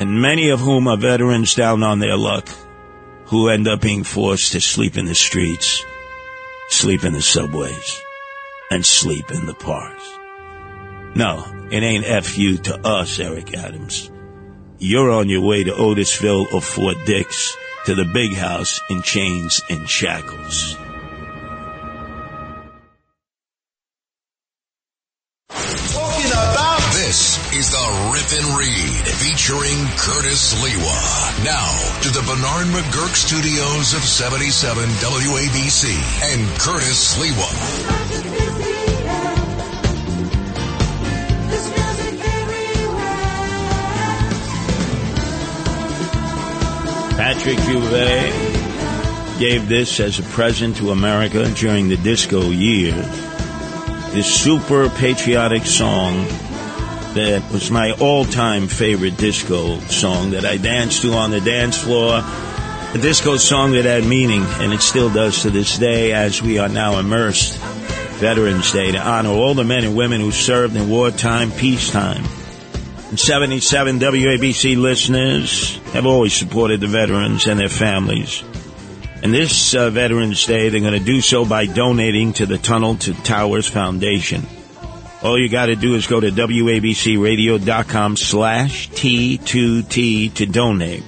and 0.00 0.22
many 0.22 0.50
of 0.50 0.60
whom 0.60 0.88
are 0.88 0.96
veterans 0.96 1.54
down 1.54 1.82
on 1.82 1.98
their 1.98 2.16
luck, 2.16 2.48
who 3.26 3.48
end 3.48 3.68
up 3.68 3.80
being 3.80 4.04
forced 4.04 4.52
to 4.52 4.60
sleep 4.60 4.96
in 4.96 5.06
the 5.06 5.14
streets, 5.14 5.84
sleep 6.68 7.04
in 7.04 7.12
the 7.12 7.22
subways, 7.22 8.02
and 8.70 8.84
sleep 8.84 9.30
in 9.30 9.46
the 9.46 9.54
parks. 9.54 10.04
No, 11.14 11.44
it 11.70 11.82
ain't 11.82 12.04
F 12.04 12.38
you 12.38 12.58
to 12.58 12.86
us, 12.86 13.18
Eric 13.18 13.54
Adams. 13.54 14.10
You're 14.78 15.10
on 15.10 15.28
your 15.28 15.40
way 15.40 15.64
to 15.64 15.72
Otisville 15.72 16.52
or 16.52 16.60
Fort 16.60 16.96
Dix 17.06 17.56
to 17.86 17.94
the 17.94 18.04
big 18.04 18.34
house 18.34 18.80
in 18.90 19.02
chains 19.02 19.62
and 19.70 19.88
shackles. 19.88 20.76
Is 27.56 27.70
the 27.70 28.10
Rip 28.12 28.32
and 28.36 28.58
Read 28.58 29.06
featuring 29.16 29.88
Curtis 29.96 30.52
Sliwa. 30.52 31.42
Now 31.42 31.72
to 32.02 32.10
the 32.10 32.20
Bernard 32.20 32.66
McGuirk 32.66 33.14
studios 33.14 33.94
of 33.94 34.02
77 34.02 34.84
WABC 34.84 35.88
and 36.34 36.46
Curtis 36.60 37.16
Sliwa. 37.16 37.48
Patrick 47.16 47.56
Juvet 47.60 49.38
gave 49.38 49.66
this 49.66 49.98
as 49.98 50.18
a 50.18 50.22
present 50.24 50.76
to 50.76 50.90
America 50.90 51.48
during 51.52 51.88
the 51.88 51.96
disco 51.96 52.50
years. 52.50 53.06
This 54.12 54.42
super 54.42 54.90
patriotic 54.90 55.64
song 55.64 56.26
that 57.16 57.50
was 57.50 57.70
my 57.70 57.92
all-time 57.92 58.68
favorite 58.68 59.16
disco 59.16 59.78
song 59.80 60.32
that 60.32 60.44
I 60.44 60.58
danced 60.58 61.00
to 61.02 61.12
on 61.14 61.30
the 61.30 61.40
dance 61.40 61.82
floor. 61.82 62.20
A 62.22 62.98
disco 63.00 63.38
song 63.38 63.72
that 63.72 63.86
had 63.86 64.04
meaning, 64.04 64.42
and 64.60 64.72
it 64.72 64.82
still 64.82 65.08
does 65.08 65.42
to 65.42 65.50
this 65.50 65.78
day 65.78 66.12
as 66.12 66.42
we 66.42 66.58
are 66.58 66.68
now 66.68 66.98
immersed. 66.98 67.58
Veterans 68.18 68.70
Day 68.70 68.92
to 68.92 68.98
honor 68.98 69.30
all 69.30 69.54
the 69.54 69.64
men 69.64 69.84
and 69.84 69.96
women 69.96 70.20
who 70.20 70.30
served 70.30 70.76
in 70.76 70.90
wartime, 70.90 71.50
peacetime. 71.52 72.24
And 73.08 73.18
77 73.18 73.98
WABC 73.98 74.76
listeners 74.76 75.78
have 75.94 76.04
always 76.04 76.34
supported 76.34 76.80
the 76.80 76.86
veterans 76.86 77.46
and 77.46 77.58
their 77.58 77.70
families. 77.70 78.42
And 79.22 79.32
this 79.32 79.74
uh, 79.74 79.88
Veterans 79.88 80.44
Day, 80.44 80.68
they're 80.68 80.80
going 80.80 80.92
to 80.92 81.00
do 81.00 81.22
so 81.22 81.46
by 81.46 81.64
donating 81.64 82.34
to 82.34 82.46
the 82.46 82.58
Tunnel 82.58 82.96
to 82.96 83.14
Towers 83.22 83.68
Foundation. 83.68 84.46
All 85.22 85.38
you 85.38 85.48
got 85.48 85.66
to 85.66 85.76
do 85.76 85.94
is 85.94 86.06
go 86.06 86.20
to 86.20 86.30
WABCRadio.com 86.30 88.16
slash 88.16 88.90
T2T 88.90 90.34
to 90.34 90.46
donate. 90.46 91.02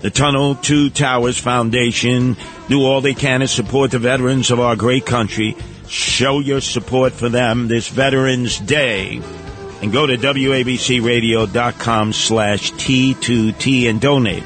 The 0.00 0.10
Tunnel 0.10 0.54
to 0.56 0.90
Towers 0.90 1.38
Foundation 1.38 2.36
do 2.68 2.84
all 2.84 3.00
they 3.00 3.14
can 3.14 3.40
to 3.40 3.48
support 3.48 3.90
the 3.90 3.98
veterans 3.98 4.50
of 4.50 4.60
our 4.60 4.76
great 4.76 5.04
country. 5.06 5.56
Show 5.88 6.40
your 6.40 6.60
support 6.60 7.12
for 7.12 7.28
them 7.28 7.68
this 7.68 7.88
Veterans 7.88 8.58
Day 8.58 9.20
and 9.82 9.92
go 9.92 10.06
to 10.06 10.16
WABCRadio.com 10.16 12.12
slash 12.12 12.72
T2T 12.72 13.90
and 13.90 14.00
donate. 14.00 14.44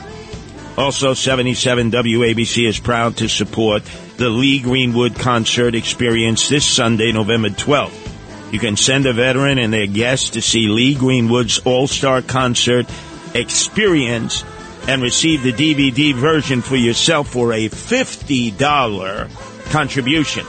Also, 0.76 1.12
77 1.12 1.90
WABC 1.90 2.66
is 2.68 2.78
proud 2.78 3.16
to 3.16 3.28
support 3.28 3.82
the 4.16 4.28
Lee 4.28 4.60
Greenwood 4.60 5.16
concert 5.16 5.74
experience 5.74 6.48
this 6.48 6.64
Sunday, 6.64 7.10
November 7.12 7.48
12th. 7.48 8.07
You 8.50 8.58
can 8.58 8.76
send 8.76 9.06
a 9.06 9.12
veteran 9.12 9.58
and 9.58 9.72
their 9.72 9.86
guests 9.86 10.30
to 10.30 10.40
see 10.40 10.68
Lee 10.68 10.94
Greenwood's 10.94 11.58
All 11.60 11.86
Star 11.86 12.22
Concert 12.22 12.86
Experience 13.34 14.42
and 14.86 15.02
receive 15.02 15.42
the 15.42 15.52
DVD 15.52 16.14
version 16.14 16.62
for 16.62 16.76
yourself 16.76 17.28
for 17.28 17.52
a 17.52 17.68
$50 17.68 19.28
contribution. 19.70 20.46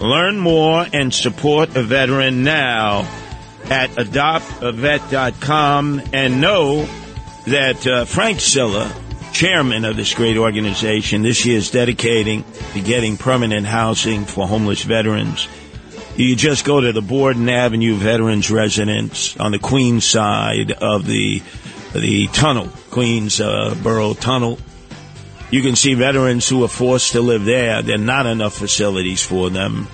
Learn 0.00 0.38
more 0.38 0.84
and 0.92 1.14
support 1.14 1.76
a 1.76 1.82
veteran 1.82 2.42
now 2.42 3.08
at 3.70 3.90
adoptavet.com 3.90 6.02
and 6.12 6.40
know 6.40 6.88
that 7.46 7.86
uh, 7.86 8.04
Frank 8.04 8.40
Siller, 8.40 8.90
chairman 9.32 9.84
of 9.84 9.94
this 9.96 10.14
great 10.14 10.36
organization, 10.36 11.22
this 11.22 11.46
year 11.46 11.58
is 11.58 11.70
dedicating 11.70 12.44
to 12.72 12.80
getting 12.80 13.16
permanent 13.16 13.66
housing 13.66 14.24
for 14.24 14.48
homeless 14.48 14.82
veterans. 14.82 15.46
You 16.18 16.34
just 16.34 16.64
go 16.64 16.80
to 16.80 16.92
the 16.92 17.00
Borden 17.00 17.48
Avenue 17.48 17.94
Veterans 17.94 18.50
Residence 18.50 19.36
on 19.36 19.52
the 19.52 19.60
Queens 19.60 20.04
side 20.04 20.72
of 20.72 21.06
the 21.06 21.40
the 21.94 22.26
tunnel, 22.26 22.70
Queens 22.90 23.40
uh, 23.40 23.76
Borough 23.84 24.14
Tunnel. 24.14 24.58
You 25.52 25.62
can 25.62 25.76
see 25.76 25.94
veterans 25.94 26.48
who 26.48 26.64
are 26.64 26.68
forced 26.68 27.12
to 27.12 27.20
live 27.20 27.44
there. 27.44 27.82
There 27.82 27.94
are 27.94 27.98
not 27.98 28.26
enough 28.26 28.56
facilities 28.56 29.22
for 29.22 29.48
them. 29.48 29.86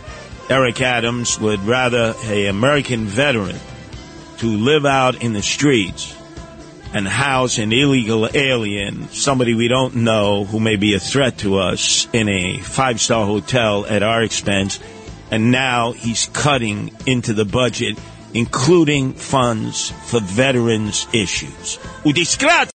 Eric 0.49 0.81
Adams 0.81 1.39
would 1.39 1.61
rather 1.61 2.15
a 2.25 2.47
American 2.47 3.05
veteran 3.05 3.59
to 4.39 4.47
live 4.47 4.87
out 4.87 5.23
in 5.23 5.35
the 5.35 5.43
streets 5.43 6.17
and 6.95 7.07
house 7.07 7.59
an 7.59 7.71
illegal 7.71 8.31
alien, 8.35 9.11
somebody 9.11 9.53
we 9.53 9.69
don't 9.69 9.97
know 9.97 10.45
who 10.45 10.59
may 10.59 10.77
be 10.77 10.95
a 10.95 10.99
threat 10.99 11.37
to 11.39 11.59
us 11.59 12.09
in 12.15 12.31
a 12.31 12.57
five 12.61 12.99
star 12.99 13.27
hotel 13.27 13.85
at 13.85 14.03
our 14.03 14.23
expense. 14.23 14.81
And 15.31 15.51
now 15.51 15.93
he's 15.93 16.27
cutting 16.33 16.91
into 17.07 17.33
the 17.33 17.45
budget, 17.45 17.99
including 18.35 19.15
funds 19.15 19.91
for 19.91 20.21
veterans 20.21 21.07
issues. 21.13 21.79